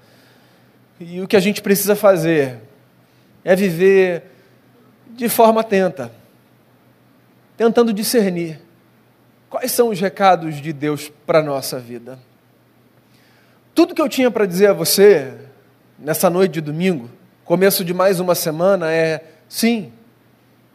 E 1.04 1.20
o 1.20 1.28
que 1.28 1.36
a 1.36 1.40
gente 1.40 1.64
precisa 1.64 1.96
fazer 1.96 2.60
é 3.44 3.56
viver 3.56 4.22
de 5.10 5.28
forma 5.28 5.62
atenta, 5.62 6.12
tentando 7.58 7.92
discernir 7.92 8.62
quais 9.50 9.72
são 9.72 9.90
os 9.90 10.00
recados 10.00 10.62
de 10.62 10.72
Deus 10.72 11.12
para 11.26 11.40
a 11.40 11.42
nossa 11.42 11.80
vida. 11.80 12.20
Tudo 13.74 13.96
que 13.96 14.02
eu 14.02 14.08
tinha 14.08 14.30
para 14.30 14.46
dizer 14.46 14.68
a 14.68 14.74
você 14.74 15.34
nessa 15.98 16.30
noite 16.30 16.52
de 16.52 16.62
domingo, 16.62 17.10
começo 17.44 17.84
de 17.84 17.96
mais 17.96 18.20
uma 18.20 18.36
semana, 18.36 18.92
é: 18.92 19.24
sim, 19.50 19.92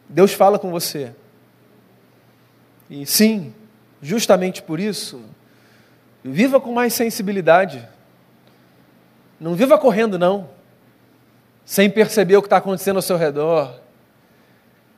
Deus 0.09 0.33
fala 0.33 0.59
com 0.59 0.69
você. 0.71 1.13
E 2.89 3.05
sim, 3.05 3.53
justamente 4.01 4.61
por 4.61 4.77
isso, 4.77 5.21
viva 6.21 6.59
com 6.59 6.73
mais 6.73 6.93
sensibilidade 6.93 7.87
não 9.39 9.55
viva 9.55 9.77
correndo, 9.77 10.17
não, 10.17 10.49
sem 11.65 11.89
perceber 11.89 12.37
o 12.37 12.41
que 12.41 12.47
está 12.47 12.57
acontecendo 12.57 12.95
ao 12.95 13.01
seu 13.01 13.17
redor, 13.17 13.79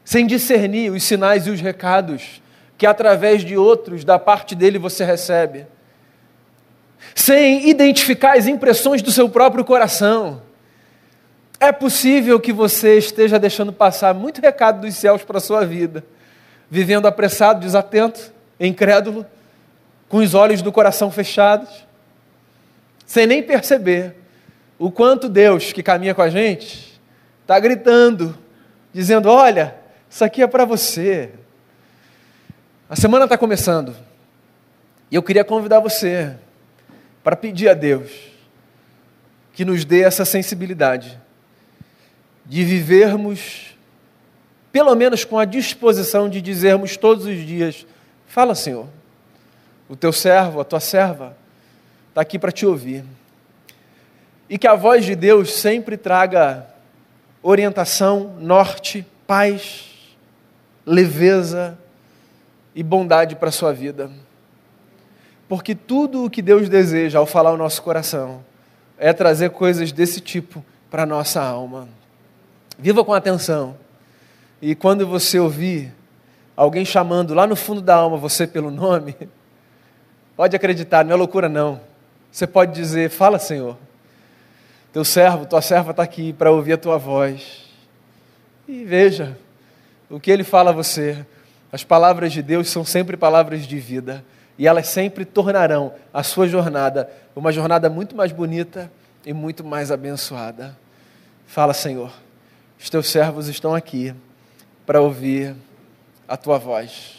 sem 0.03 0.25
discernir 0.25 0.91
os 0.91 1.03
sinais 1.03 1.47
e 1.47 1.49
os 1.49 1.59
recados 1.59 2.41
que 2.77 2.85
através 2.85 3.43
de 3.43 3.57
outros, 3.57 4.05
da 4.05 4.17
parte 4.17 4.55
dele, 4.55 4.79
você 4.79 5.03
recebe, 5.03 5.67
sem 7.13 7.69
identificar 7.69 8.37
as 8.37 8.47
impressões 8.47 9.01
do 9.01 9.11
seu 9.11 9.27
próprio 9.27 9.65
coração. 9.65 10.41
É 11.59 11.73
possível 11.73 12.39
que 12.39 12.53
você 12.53 12.97
esteja 12.97 13.37
deixando 13.37 13.73
passar 13.73 14.13
muito 14.13 14.39
recado 14.39 14.81
dos 14.81 14.95
céus 14.95 15.23
para 15.23 15.39
a 15.39 15.41
sua 15.41 15.65
vida, 15.65 16.05
vivendo 16.69 17.05
apressado, 17.05 17.59
desatento, 17.59 18.31
incrédulo, 18.57 19.25
com 20.07 20.17
os 20.17 20.33
olhos 20.33 20.61
do 20.61 20.71
coração 20.71 21.11
fechados, 21.11 21.85
sem 23.05 23.27
nem 23.27 23.43
perceber 23.43 24.15
o 24.79 24.89
quanto 24.89 25.27
Deus 25.27 25.73
que 25.73 25.83
caminha 25.83 26.15
com 26.15 26.21
a 26.21 26.29
gente 26.29 26.99
está 27.41 27.59
gritando, 27.59 28.35
dizendo: 28.93 29.29
Olha, 29.29 29.75
isso 30.09 30.23
aqui 30.23 30.41
é 30.41 30.47
para 30.47 30.63
você. 30.63 31.31
A 32.89 32.95
semana 32.95 33.25
está 33.25 33.37
começando 33.37 33.93
e 35.11 35.15
eu 35.15 35.21
queria 35.21 35.43
convidar 35.43 35.79
você 35.79 36.33
para 37.21 37.35
pedir 37.35 37.67
a 37.67 37.73
Deus 37.73 38.09
que 39.53 39.65
nos 39.65 39.83
dê 39.83 40.01
essa 40.01 40.23
sensibilidade 40.23 41.19
de 42.45 42.63
vivermos, 42.63 43.75
pelo 44.71 44.95
menos 44.95 45.25
com 45.25 45.37
a 45.37 45.45
disposição 45.45 46.29
de 46.29 46.41
dizermos 46.41 46.95
todos 46.95 47.25
os 47.25 47.45
dias: 47.45 47.85
Fala, 48.25 48.55
Senhor, 48.55 48.87
o 49.89 49.95
teu 49.95 50.13
servo, 50.13 50.61
a 50.61 50.63
tua 50.63 50.79
serva, 50.79 51.35
está 52.07 52.21
aqui 52.21 52.39
para 52.39 52.51
te 52.51 52.65
ouvir. 52.65 53.03
E 54.49 54.57
que 54.57 54.67
a 54.67 54.75
voz 54.75 55.05
de 55.05 55.15
Deus 55.15 55.53
sempre 55.53 55.95
traga 55.95 56.65
orientação, 57.41 58.35
norte, 58.39 59.05
paz, 59.27 59.85
leveza 60.85 61.77
e 62.73 62.81
bondade 62.81 63.35
para 63.35 63.49
a 63.49 63.51
sua 63.51 63.71
vida. 63.71 64.09
Porque 65.47 65.75
tudo 65.75 66.25
o 66.25 66.29
que 66.29 66.41
Deus 66.41 66.67
deseja 66.67 67.19
ao 67.19 67.25
falar 67.25 67.51
o 67.51 67.57
nosso 67.57 67.81
coração 67.81 68.43
é 68.97 69.13
trazer 69.13 69.51
coisas 69.51 69.91
desse 69.91 70.19
tipo 70.19 70.63
para 70.89 71.03
a 71.03 71.05
nossa 71.05 71.41
alma. 71.41 71.87
Viva 72.77 73.03
com 73.03 73.13
atenção. 73.13 73.77
E 74.61 74.75
quando 74.75 75.07
você 75.07 75.39
ouvir 75.39 75.93
alguém 76.55 76.83
chamando 76.83 77.33
lá 77.33 77.47
no 77.47 77.55
fundo 77.55 77.81
da 77.81 77.95
alma 77.95 78.17
você 78.17 78.45
pelo 78.45 78.69
nome, 78.69 79.15
pode 80.35 80.55
acreditar, 80.55 81.05
não 81.05 81.13
é 81.13 81.15
loucura 81.15 81.47
não. 81.47 81.79
Você 82.31 82.45
pode 82.45 82.73
dizer: 82.73 83.09
Fala, 83.09 83.39
Senhor. 83.39 83.77
Teu 84.91 85.05
servo, 85.05 85.45
tua 85.45 85.61
serva 85.61 85.91
está 85.91 86.03
aqui 86.03 86.33
para 86.33 86.51
ouvir 86.51 86.73
a 86.73 86.77
tua 86.77 86.97
voz. 86.97 87.67
e 88.67 88.83
veja 88.83 89.37
o 90.09 90.19
que 90.19 90.31
ele 90.31 90.43
fala 90.43 90.71
a 90.71 90.73
você. 90.73 91.25
As 91.71 91.83
palavras 91.83 92.31
de 92.33 92.41
Deus 92.41 92.69
são 92.69 92.83
sempre 92.83 93.15
palavras 93.15 93.67
de 93.67 93.79
vida 93.79 94.23
e 94.57 94.67
elas 94.67 94.87
sempre 94.87 95.25
tornarão 95.25 95.93
a 96.13 96.23
sua 96.23 96.47
jornada 96.47 97.09
uma 97.39 97.51
jornada 97.51 97.89
muito 97.89 98.15
mais 98.15 98.31
bonita 98.31 98.91
e 99.25 99.33
muito 99.33 99.63
mais 99.63 99.91
abençoada. 99.91 100.77
Fala, 101.47 101.73
Senhor, 101.73 102.11
os 102.77 102.89
teus 102.89 103.09
servos 103.09 103.47
estão 103.47 103.73
aqui 103.73 104.13
para 104.85 105.01
ouvir 105.01 105.55
a 106.27 106.35
tua 106.35 106.57
voz. 106.57 107.15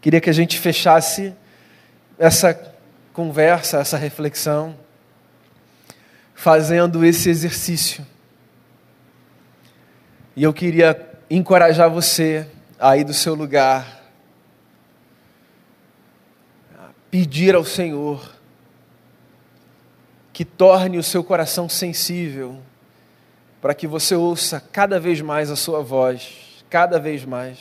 Queria 0.00 0.20
que 0.20 0.28
a 0.28 0.32
gente 0.32 0.58
fechasse 0.58 1.34
essa 2.18 2.58
conversa, 3.12 3.78
essa 3.78 3.96
reflexão, 3.96 4.74
fazendo 6.36 7.04
esse 7.04 7.30
exercício. 7.30 8.06
E 10.36 10.42
eu 10.42 10.52
queria 10.52 11.18
encorajar 11.30 11.90
você 11.90 12.46
aí 12.78 13.02
do 13.02 13.14
seu 13.14 13.34
lugar, 13.34 14.04
pedir 17.10 17.54
ao 17.54 17.64
Senhor 17.64 18.36
que 20.30 20.44
torne 20.44 20.98
o 20.98 21.02
seu 21.02 21.24
coração 21.24 21.66
sensível, 21.70 22.60
para 23.62 23.74
que 23.74 23.86
você 23.86 24.14
ouça 24.14 24.60
cada 24.60 25.00
vez 25.00 25.22
mais 25.22 25.50
a 25.50 25.56
sua 25.56 25.82
voz, 25.82 26.62
cada 26.68 27.00
vez 27.00 27.24
mais, 27.24 27.58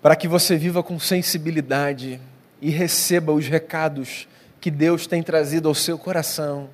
para 0.00 0.14
que 0.14 0.28
você 0.28 0.56
viva 0.56 0.84
com 0.84 1.00
sensibilidade 1.00 2.20
e 2.62 2.70
receba 2.70 3.32
os 3.32 3.48
recados 3.48 4.28
que 4.66 4.70
Deus 4.72 5.06
tem 5.06 5.22
trazido 5.22 5.68
ao 5.68 5.76
seu 5.76 5.96
coração. 5.96 6.68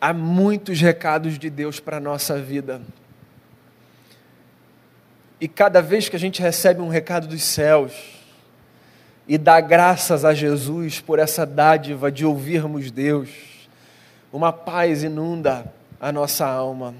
Há 0.00 0.14
muitos 0.14 0.80
recados 0.80 1.38
de 1.38 1.50
Deus 1.50 1.78
para 1.80 1.98
a 1.98 2.00
nossa 2.00 2.40
vida. 2.40 2.80
E 5.38 5.46
cada 5.46 5.82
vez 5.82 6.08
que 6.08 6.16
a 6.16 6.18
gente 6.18 6.40
recebe 6.40 6.80
um 6.80 6.88
recado 6.88 7.26
dos 7.26 7.42
céus 7.42 7.92
e 9.28 9.36
dá 9.36 9.60
graças 9.60 10.24
a 10.24 10.32
Jesus 10.32 10.98
por 10.98 11.18
essa 11.18 11.44
dádiva 11.44 12.10
de 12.10 12.24
ouvirmos 12.24 12.90
Deus, 12.90 13.28
uma 14.32 14.50
paz 14.50 15.02
inunda 15.02 15.70
a 16.00 16.10
nossa 16.10 16.46
alma. 16.46 16.94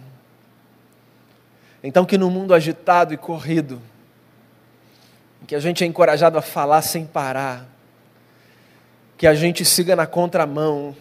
Então, 1.83 2.05
que 2.05 2.19
no 2.19 2.31
mundo 2.31 2.53
agitado 2.53 3.15
e 3.15 3.17
corrido, 3.17 3.81
que 5.47 5.55
a 5.55 5.61
gente 5.61 5.83
é 5.83 5.87
encorajado 5.87 6.37
a 6.37 6.43
falar 6.43 6.83
sem 6.83 7.07
parar, 7.07 7.75
que 9.17 9.27
a 9.27 9.35
gente 9.35 9.65
siga 9.65 9.97
na 9.97 10.07
contramão 10.07 10.95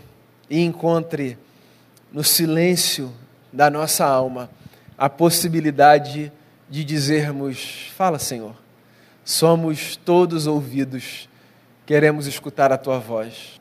e 0.49 0.62
encontre 0.62 1.38
no 2.12 2.23
silêncio 2.23 3.12
da 3.51 3.69
nossa 3.69 4.06
alma 4.06 4.49
a 4.97 5.10
possibilidade 5.10 6.32
de 6.69 6.84
dizermos: 6.84 7.91
Fala, 7.95 8.17
Senhor, 8.17 8.56
somos 9.23 9.95
todos 9.97 10.47
ouvidos, 10.47 11.28
queremos 11.86 12.25
escutar 12.25 12.71
a 12.71 12.78
tua 12.78 12.99
voz. 12.99 13.60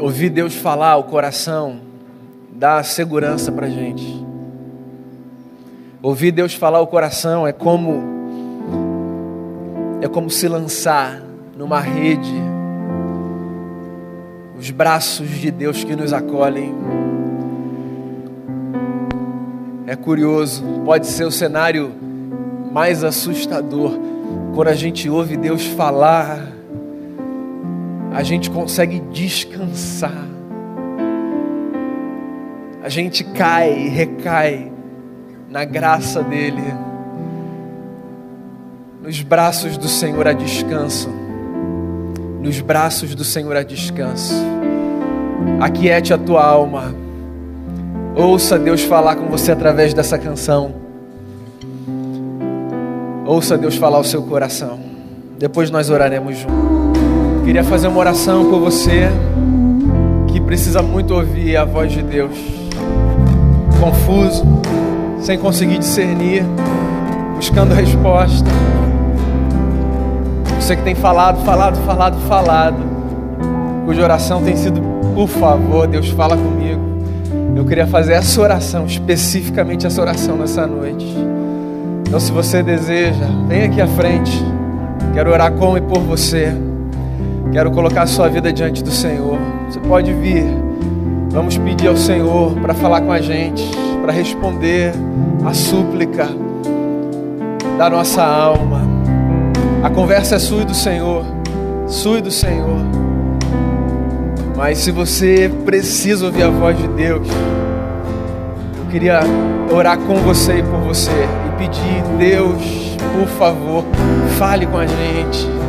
Ouvir 0.00 0.30
Deus 0.30 0.54
falar 0.54 0.96
o 0.96 1.04
coração 1.04 1.91
dá 2.52 2.82
segurança 2.82 3.50
para 3.50 3.68
gente. 3.68 4.24
Ouvir 6.02 6.32
Deus 6.32 6.54
falar 6.54 6.80
o 6.80 6.86
coração 6.86 7.46
é 7.46 7.52
como 7.52 8.02
é 10.00 10.08
como 10.08 10.28
se 10.28 10.48
lançar 10.48 11.22
numa 11.56 11.80
rede 11.80 12.34
os 14.58 14.70
braços 14.70 15.28
de 15.28 15.50
Deus 15.50 15.82
que 15.82 15.96
nos 15.96 16.12
acolhem. 16.12 16.74
É 19.86 19.96
curioso, 19.96 20.62
pode 20.84 21.06
ser 21.06 21.24
o 21.24 21.30
cenário 21.30 21.92
mais 22.72 23.04
assustador 23.04 23.92
quando 24.54 24.68
a 24.68 24.74
gente 24.74 25.08
ouve 25.08 25.36
Deus 25.36 25.66
falar 25.66 26.52
a 28.12 28.22
gente 28.22 28.50
consegue 28.50 29.00
descansar. 29.10 30.31
A 32.82 32.88
gente 32.88 33.22
cai 33.22 33.72
e 33.72 33.88
recai 33.88 34.72
na 35.48 35.64
graça 35.64 36.20
dEle. 36.20 36.74
Nos 39.00 39.22
braços 39.22 39.76
do 39.76 39.86
Senhor 39.86 40.26
há 40.26 40.32
descanso. 40.32 41.08
Nos 42.40 42.60
braços 42.60 43.14
do 43.14 43.22
Senhor 43.22 43.56
há 43.56 43.62
descanso. 43.62 44.34
Aquiete 45.60 46.12
a 46.12 46.18
tua 46.18 46.44
alma. 46.44 46.92
Ouça 48.16 48.58
Deus 48.58 48.82
falar 48.82 49.14
com 49.14 49.28
você 49.28 49.52
através 49.52 49.94
dessa 49.94 50.18
canção. 50.18 50.74
Ouça 53.24 53.56
Deus 53.56 53.76
falar 53.76 53.98
ao 53.98 54.04
seu 54.04 54.24
coração. 54.24 54.80
Depois 55.38 55.70
nós 55.70 55.88
oraremos 55.88 56.36
juntos. 56.36 57.44
Queria 57.44 57.62
fazer 57.62 57.86
uma 57.86 58.00
oração 58.00 58.50
por 58.50 58.58
você 58.58 59.08
que 60.32 60.40
precisa 60.40 60.82
muito 60.82 61.14
ouvir 61.14 61.56
a 61.56 61.64
voz 61.64 61.92
de 61.92 62.02
Deus. 62.02 62.61
Confuso, 63.82 64.44
sem 65.18 65.36
conseguir 65.36 65.78
discernir, 65.78 66.44
buscando 67.34 67.74
resposta. 67.74 68.48
Você 70.54 70.76
que 70.76 70.82
tem 70.82 70.94
falado, 70.94 71.44
falado, 71.44 71.76
falado, 71.84 72.16
falado, 72.28 72.76
cuja 73.84 74.04
oração 74.04 74.40
tem 74.40 74.54
sido, 74.54 74.80
por 75.16 75.26
favor, 75.26 75.88
Deus 75.88 76.10
fala 76.10 76.36
comigo. 76.36 76.80
Eu 77.56 77.64
queria 77.64 77.84
fazer 77.84 78.12
essa 78.12 78.40
oração, 78.40 78.86
especificamente 78.86 79.84
essa 79.84 80.00
oração 80.00 80.36
nessa 80.36 80.64
noite. 80.64 81.04
Então, 82.06 82.20
se 82.20 82.30
você 82.30 82.62
deseja, 82.62 83.26
vem 83.48 83.64
aqui 83.64 83.80
à 83.80 83.88
frente. 83.88 84.40
Quero 85.12 85.32
orar 85.32 85.50
com 85.50 85.76
e 85.76 85.80
por 85.80 85.98
você. 85.98 86.54
Quero 87.50 87.72
colocar 87.72 88.02
a 88.02 88.06
sua 88.06 88.28
vida 88.28 88.52
diante 88.52 88.80
do 88.80 88.92
Senhor. 88.92 89.36
Você 89.68 89.80
pode 89.80 90.12
vir. 90.12 90.61
Vamos 91.32 91.56
pedir 91.56 91.88
ao 91.88 91.96
Senhor 91.96 92.52
para 92.60 92.74
falar 92.74 93.00
com 93.00 93.10
a 93.10 93.20
gente, 93.20 93.64
para 94.02 94.12
responder 94.12 94.92
a 95.44 95.54
súplica 95.54 96.28
da 97.78 97.88
nossa 97.88 98.22
alma. 98.22 98.82
A 99.82 99.88
conversa 99.88 100.36
é 100.36 100.38
sua 100.38 100.60
e 100.60 100.64
do 100.66 100.74
Senhor, 100.74 101.24
sua 101.88 102.18
e 102.18 102.20
do 102.20 102.30
Senhor. 102.30 102.78
Mas 104.54 104.78
se 104.78 104.90
você 104.90 105.50
precisa 105.64 106.26
ouvir 106.26 106.42
a 106.42 106.50
voz 106.50 106.76
de 106.76 106.86
Deus, 106.88 107.26
eu 108.78 108.90
queria 108.90 109.20
orar 109.74 109.96
com 109.96 110.16
você 110.16 110.58
e 110.58 110.62
por 110.62 110.80
você 110.80 111.10
e 111.10 111.58
pedir, 111.58 112.02
Deus, 112.18 112.96
por 113.18 113.26
favor, 113.38 113.84
fale 114.38 114.66
com 114.66 114.76
a 114.76 114.86
gente 114.86 115.62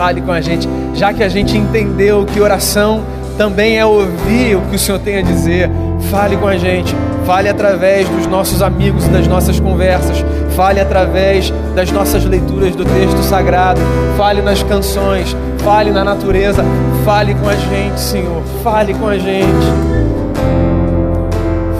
fale 0.00 0.22
com 0.22 0.32
a 0.32 0.40
gente, 0.40 0.66
já 0.94 1.12
que 1.12 1.22
a 1.22 1.28
gente 1.28 1.58
entendeu 1.58 2.24
que 2.24 2.40
oração 2.40 3.04
também 3.40 3.78
é 3.78 3.86
ouvir 3.86 4.54
o 4.54 4.60
que 4.68 4.76
o 4.76 4.78
Senhor 4.78 4.98
tem 4.98 5.16
a 5.16 5.22
dizer. 5.22 5.70
Fale 6.10 6.36
com 6.36 6.46
a 6.46 6.58
gente, 6.58 6.94
fale 7.24 7.48
através 7.48 8.06
dos 8.06 8.26
nossos 8.26 8.60
amigos 8.60 9.06
e 9.06 9.08
das 9.08 9.26
nossas 9.26 9.58
conversas, 9.58 10.22
fale 10.54 10.78
através 10.78 11.50
das 11.74 11.90
nossas 11.90 12.22
leituras 12.26 12.76
do 12.76 12.84
texto 12.84 13.22
sagrado, 13.22 13.80
fale 14.14 14.42
nas 14.42 14.62
canções, 14.62 15.34
fale 15.64 15.90
na 15.90 16.04
natureza, 16.04 16.62
fale 17.02 17.34
com 17.34 17.48
a 17.48 17.56
gente, 17.56 17.98
Senhor, 17.98 18.42
fale 18.62 18.92
com 18.92 19.08
a 19.08 19.16
gente, 19.16 19.66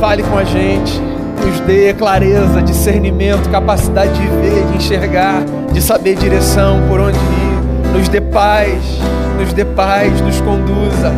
fale 0.00 0.22
com 0.22 0.38
a 0.38 0.44
gente, 0.44 0.98
nos 1.44 1.60
dê 1.60 1.92
clareza, 1.92 2.62
discernimento, 2.62 3.50
capacidade 3.50 4.14
de 4.14 4.26
ver, 4.28 4.64
de 4.64 4.76
enxergar, 4.78 5.42
de 5.70 5.82
saber 5.82 6.16
direção, 6.16 6.80
por 6.88 6.98
onde 7.00 7.18
ir. 7.18 7.98
Nos 7.98 8.08
dê 8.08 8.20
paz, 8.20 8.80
nos 9.38 9.52
dê 9.52 9.66
paz, 9.66 10.18
nos 10.22 10.40
conduza. 10.40 11.12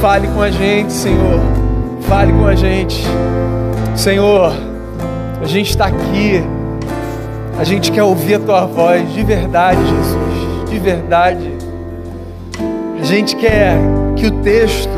Fale 0.00 0.28
com 0.28 0.42
a 0.42 0.50
gente, 0.50 0.92
Senhor. 0.92 1.40
Fale 2.02 2.32
com 2.32 2.46
a 2.46 2.54
gente. 2.54 3.02
Senhor, 3.94 4.52
a 5.40 5.46
gente 5.46 5.70
está 5.70 5.86
aqui. 5.86 6.42
A 7.58 7.64
gente 7.64 7.90
quer 7.90 8.02
ouvir 8.02 8.34
a 8.34 8.38
tua 8.38 8.66
voz 8.66 9.12
de 9.12 9.22
verdade, 9.22 9.80
Jesus. 9.80 10.70
De 10.70 10.78
verdade. 10.78 11.50
A 13.00 13.04
gente 13.04 13.34
quer 13.36 13.76
que 14.14 14.26
o 14.26 14.30
texto 14.42 14.90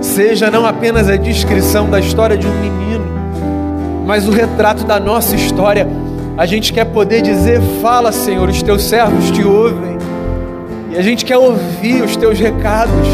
seja 0.00 0.50
não 0.50 0.64
apenas 0.64 1.08
a 1.08 1.16
descrição 1.16 1.90
da 1.90 2.00
história 2.00 2.36
de 2.36 2.46
um 2.46 2.60
menino, 2.60 3.04
mas 4.06 4.26
o 4.26 4.30
retrato 4.30 4.84
da 4.84 4.98
nossa 4.98 5.34
história. 5.36 5.86
A 6.36 6.46
gente 6.46 6.72
quer 6.72 6.86
poder 6.86 7.20
dizer: 7.20 7.60
Fala, 7.82 8.10
Senhor, 8.10 8.48
os 8.48 8.62
teus 8.62 8.84
servos 8.84 9.30
te 9.30 9.44
ouvem. 9.44 9.98
E 10.90 10.96
a 10.96 11.02
gente 11.02 11.24
quer 11.24 11.36
ouvir 11.36 12.02
os 12.02 12.16
teus 12.16 12.38
recados, 12.38 13.06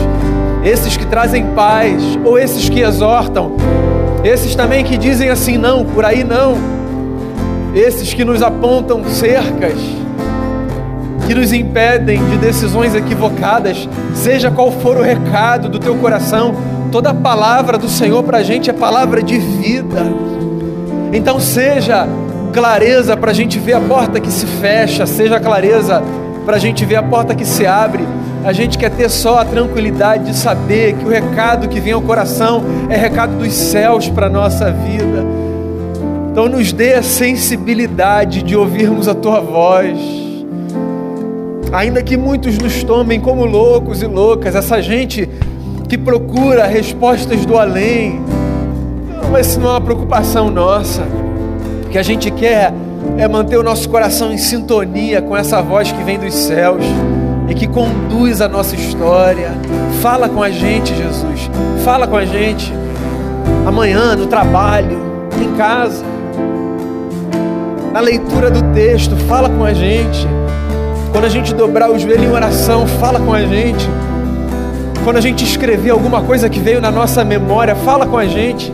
esses 0.65 0.97
que 0.97 1.07
trazem 1.07 1.47
paz, 1.55 2.03
ou 2.25 2.39
esses 2.39 2.69
que 2.69 2.81
exortam, 2.81 3.53
esses 4.25 4.55
também 4.55 4.83
que 4.83 4.97
dizem 4.97 5.29
assim: 5.29 5.59
não, 5.59 5.85
por 5.85 6.05
aí 6.05 6.25
não, 6.25 6.57
esses 7.75 8.15
que 8.15 8.25
nos 8.25 8.43
apontam 8.43 9.05
cercas, 9.05 9.75
que 11.27 11.35
nos 11.35 11.53
impedem 11.53 12.25
de 12.31 12.39
decisões 12.39 12.95
equivocadas, 12.95 13.89
seja 14.15 14.51
qual 14.51 14.73
for 14.73 14.97
o 14.97 15.03
recado 15.03 15.69
do 15.69 15.79
teu 15.79 15.95
coração, 15.97 16.55
toda 16.91 17.13
palavra 17.13 17.77
do 17.77 17.89
Senhor 17.89 18.23
para 18.23 18.39
a 18.39 18.43
gente 18.43 18.71
é 18.71 18.73
palavra 18.73 19.23
de 19.23 19.39
vida. 19.39 20.03
Então, 21.13 21.39
seja 21.39 22.09
clareza 22.53 23.17
para 23.17 23.33
a 23.33 23.35
gente 23.35 23.59
ver 23.59 23.75
a 23.75 23.81
porta 23.81 24.19
que 24.21 24.31
se 24.31 24.47
fecha, 24.47 25.05
seja 25.05 25.39
clareza 25.39 26.03
para 26.45 26.57
a 26.57 26.59
gente 26.59 26.85
ver 26.85 26.97
a 26.97 27.03
porta 27.03 27.35
que 27.35 27.45
se 27.45 27.67
abre. 27.67 28.05
A 28.45 28.53
gente 28.53 28.77
quer 28.77 28.91
ter 28.91 29.09
só 29.09 29.39
a 29.39 29.45
tranquilidade 29.45 30.25
de 30.25 30.37
saber 30.37 30.95
que 30.95 31.05
o 31.05 31.09
recado 31.09 31.69
que 31.69 31.81
vem 31.81 31.93
ao 31.93 32.03
coração 32.03 32.63
é 32.91 32.97
recado 32.97 33.39
dos 33.39 33.53
céus 33.53 34.09
para 34.09 34.27
a 34.27 34.31
nossa 34.31 34.71
vida. 34.71 35.25
Então, 36.31 36.49
nos 36.49 36.73
dê 36.73 36.95
a 36.95 37.03
sensibilidade 37.03 38.43
de 38.43 38.57
ouvirmos 38.57 39.09
a 39.09 39.15
tua 39.15 39.41
voz. 39.41 39.99
Ainda 41.73 42.03
que 42.03 42.17
muitos 42.17 42.59
nos 42.59 42.83
tomem 42.85 43.21
como 43.21 43.45
loucos 43.45 44.03
e 44.03 44.07
loucas, 44.07 44.55
essa 44.55 44.83
gente 44.83 45.29
que 45.89 45.97
procura 45.97 46.67
respostas 46.67 47.47
do 47.47 47.59
além, 47.59 48.21
mas 49.31 49.49
isso 49.49 49.61
não 49.61 49.69
é 49.69 49.73
uma 49.73 49.81
preocupação 49.81 50.51
nossa 50.51 51.03
que 51.91 51.99
a 51.99 52.03
gente 52.03 52.31
quer 52.31 52.73
é 53.17 53.29
manter 53.29 53.57
o 53.57 53.63
nosso 53.63 53.89
coração 53.89 54.33
em 54.33 54.39
sintonia 54.39 55.23
com 55.23 55.37
essa 55.37 55.63
voz 55.63 55.91
que 55.93 56.03
vem 56.03 56.19
dos 56.19 56.35
céus 56.35 56.85
e 57.49 57.55
que 57.55 57.67
conduz 57.67 58.41
a 58.41 58.49
nossa 58.49 58.75
história. 58.75 59.53
Fala 60.01 60.29
com 60.29 60.43
a 60.43 60.51
gente, 60.51 60.95
Jesus. 60.95 61.51
Fala 61.85 62.07
com 62.07 62.17
a 62.17 62.25
gente. 62.25 62.73
Amanhã, 63.67 64.17
no 64.17 64.27
trabalho, 64.27 64.99
em 65.41 65.57
casa, 65.57 66.05
na 67.93 68.01
leitura 68.01 68.51
do 68.51 68.63
texto, 68.75 69.17
fala 69.29 69.49
com 69.49 69.65
a 69.65 69.73
gente. 69.73 70.27
Quando 71.13 71.25
a 71.27 71.29
gente 71.29 71.55
dobrar 71.55 71.91
o 71.91 71.99
joelho 71.99 72.25
em 72.25 72.31
oração, 72.31 72.87
fala 72.87 73.21
com 73.21 73.33
a 73.33 73.43
gente. 73.43 73.89
Quando 75.05 75.17
a 75.17 75.21
gente 75.21 75.45
escrever 75.45 75.91
alguma 75.91 76.23
coisa 76.23 76.49
que 76.49 76.59
veio 76.59 76.81
na 76.81 76.91
nossa 76.91 77.25
memória, 77.25 77.77
fala 77.77 78.07
com 78.07 78.19
a 78.19 78.27
gente. 78.27 78.73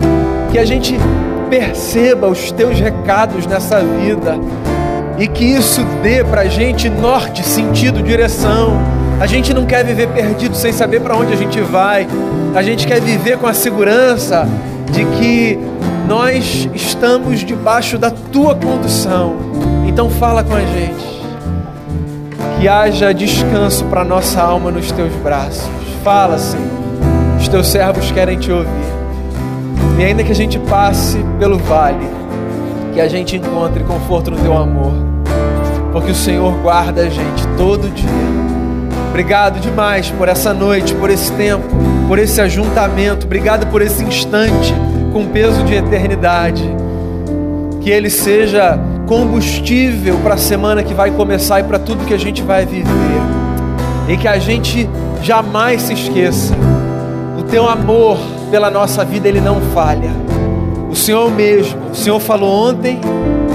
Que 0.51 0.59
a 0.59 0.65
gente 0.65 0.97
perceba 1.51 2.29
os 2.29 2.53
teus 2.53 2.79
recados 2.79 3.45
nessa 3.45 3.81
vida 3.81 4.39
e 5.19 5.27
que 5.27 5.45
isso 5.45 5.85
dê 6.03 6.25
para 6.25 6.43
a 6.43 6.49
gente 6.49 6.89
norte, 6.89 7.43
sentido, 7.43 8.03
direção. 8.03 8.79
A 9.21 9.27
gente 9.27 9.53
não 9.53 9.67
quer 9.67 9.85
viver 9.85 10.09
perdido 10.09 10.57
sem 10.57 10.73
saber 10.73 11.01
para 11.01 11.15
onde 11.15 11.35
a 11.35 11.37
gente 11.37 11.61
vai. 11.61 12.07
A 12.55 12.63
gente 12.63 12.87
quer 12.87 13.03
viver 13.03 13.37
com 13.37 13.47
a 13.47 13.53
segurança 13.53 14.49
de 14.91 15.05
que 15.05 15.59
nós 16.09 16.67
estamos 16.75 17.41
debaixo 17.41 17.99
da 17.99 18.11
tua 18.11 18.55
condução. 18.55 19.37
Então 19.87 20.09
fala 20.09 20.43
com 20.43 20.55
a 20.55 20.61
gente. 20.61 21.11
Que 22.59 22.67
haja 22.67 23.13
descanso 23.13 23.85
para 23.87 24.05
nossa 24.05 24.41
alma 24.41 24.71
nos 24.71 24.91
teus 24.91 25.13
braços. 25.17 25.69
Fala, 26.03 26.39
Senhor. 26.39 26.67
Os 27.39 27.49
teus 27.49 27.67
servos 27.67 28.11
querem 28.11 28.39
te 28.39 28.51
ouvir. 28.51 29.00
E 30.01 30.03
ainda 30.03 30.25
que 30.25 30.33
a 30.33 30.35
gente 30.35 30.59
passe 30.59 31.19
pelo 31.39 31.59
vale, 31.59 32.09
que 32.95 33.03
a 33.03 33.07
gente 33.07 33.37
encontre 33.37 33.85
conforto 33.85 34.31
no 34.31 34.39
teu 34.39 34.57
amor, 34.57 34.95
porque 35.93 36.11
o 36.11 36.15
Senhor 36.15 36.55
guarda 36.63 37.03
a 37.03 37.11
gente 37.11 37.47
todo 37.59 37.87
dia. 37.91 38.09
Obrigado 39.11 39.61
demais 39.61 40.09
por 40.09 40.27
essa 40.27 40.55
noite, 40.55 40.95
por 40.95 41.11
esse 41.11 41.31
tempo, 41.33 41.67
por 42.09 42.19
esse 42.19 42.41
ajuntamento. 42.41 43.27
Obrigado 43.27 43.67
por 43.67 43.83
esse 43.83 44.03
instante 44.03 44.73
com 45.13 45.27
peso 45.27 45.63
de 45.65 45.75
eternidade. 45.75 46.65
Que 47.83 47.91
ele 47.91 48.09
seja 48.09 48.81
combustível 49.07 50.17
para 50.23 50.37
a 50.37 50.39
semana 50.39 50.83
que 50.83 50.95
vai 50.95 51.11
começar 51.11 51.61
e 51.61 51.65
para 51.65 51.79
tudo 51.79 52.07
que 52.07 52.15
a 52.15 52.19
gente 52.19 52.41
vai 52.41 52.65
viver. 52.65 53.21
E 54.09 54.17
que 54.17 54.27
a 54.27 54.39
gente 54.39 54.89
jamais 55.21 55.83
se 55.83 55.93
esqueça. 55.93 56.55
O 57.39 57.43
teu 57.43 57.69
amor 57.69 58.40
pela 58.51 58.71
nossa 58.71 59.05
vida, 59.05 59.29
Ele 59.29 59.41
não 59.41 59.61
falha. 59.73 60.11
O 60.91 60.97
Senhor 60.97 61.31
mesmo, 61.31 61.79
o 61.93 61.95
Senhor 61.95 62.19
falou 62.19 62.69
ontem, 62.69 63.01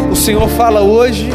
o 0.10 0.16
Senhor 0.16 0.48
fala 0.50 0.82
hoje 0.82 1.30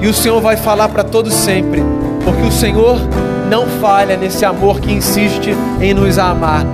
e 0.00 0.06
o 0.06 0.12
Senhor 0.12 0.40
vai 0.40 0.56
falar 0.56 0.88
para 0.90 1.02
todos 1.02 1.32
sempre, 1.32 1.82
porque 2.22 2.42
o 2.42 2.52
Senhor 2.52 3.00
não 3.48 3.66
falha 3.66 4.16
nesse 4.16 4.44
amor 4.44 4.78
que 4.78 4.92
insiste 4.92 5.56
em 5.80 5.94
nos 5.94 6.18
amar. 6.18 6.66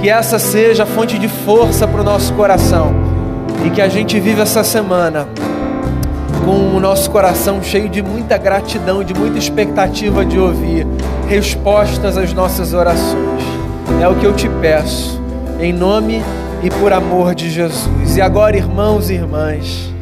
Que 0.00 0.08
essa 0.08 0.38
seja 0.38 0.84
a 0.84 0.86
fonte 0.86 1.18
de 1.18 1.28
força 1.28 1.86
para 1.86 2.00
o 2.00 2.04
nosso 2.04 2.32
coração 2.34 2.94
e 3.66 3.70
que 3.70 3.82
a 3.82 3.88
gente 3.88 4.18
viva 4.18 4.42
essa 4.42 4.64
semana 4.64 5.28
com 6.44 6.74
o 6.74 6.80
nosso 6.80 7.10
coração 7.10 7.62
cheio 7.62 7.88
de 7.88 8.00
muita 8.00 8.38
gratidão, 8.38 9.04
de 9.04 9.12
muita 9.12 9.38
expectativa 9.38 10.24
de 10.24 10.38
ouvir 10.38 10.86
respostas 11.28 12.16
às 12.16 12.32
nossas 12.32 12.72
orações. 12.72 13.42
É 14.00 14.08
o 14.08 14.14
que 14.14 14.24
eu 14.24 14.32
te 14.32 14.48
peço 14.48 15.19
em 15.60 15.74
nome 15.74 16.22
e 16.62 16.70
por 16.70 16.90
amor 16.92 17.34
de 17.34 17.50
Jesus. 17.50 18.16
E 18.16 18.20
agora, 18.20 18.56
irmãos 18.56 19.10
e 19.10 19.14
irmãs, 19.14 19.92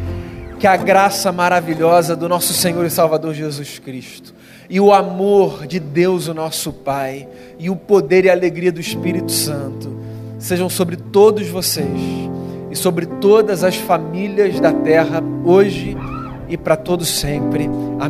que 0.61 0.66
a 0.66 0.77
graça 0.77 1.33
maravilhosa 1.33 2.14
do 2.14 2.29
nosso 2.29 2.53
Senhor 2.53 2.87
e 2.87 2.90
Salvador 2.90 3.35
Jesus 3.35 3.79
Cristo, 3.79 4.33
e 4.71 4.81
o 4.81 4.92
amor 4.92 5.66
de 5.66 5.81
Deus, 5.81 6.29
o 6.29 6.35
nosso 6.35 6.73
Pai, 6.73 7.29
e 7.59 7.68
o 7.68 7.75
poder 7.75 8.25
e 8.25 8.31
a 8.31 8.33
alegria 8.33 8.71
do 8.71 8.81
Espírito 8.81 9.33
Santo 9.33 9.99
sejam 10.38 10.68
sobre 10.68 10.97
todos 10.97 11.49
vocês 11.49 12.01
e 12.71 12.77
sobre 12.77 13.07
todas 13.07 13.64
as 13.64 13.75
famílias 13.75 14.61
da 14.61 14.73
terra, 14.73 15.23
hoje 15.44 15.97
e 16.49 16.57
para 16.57 16.77
todos 16.77 17.09
sempre. 17.09 17.64
Amém. 17.99 18.07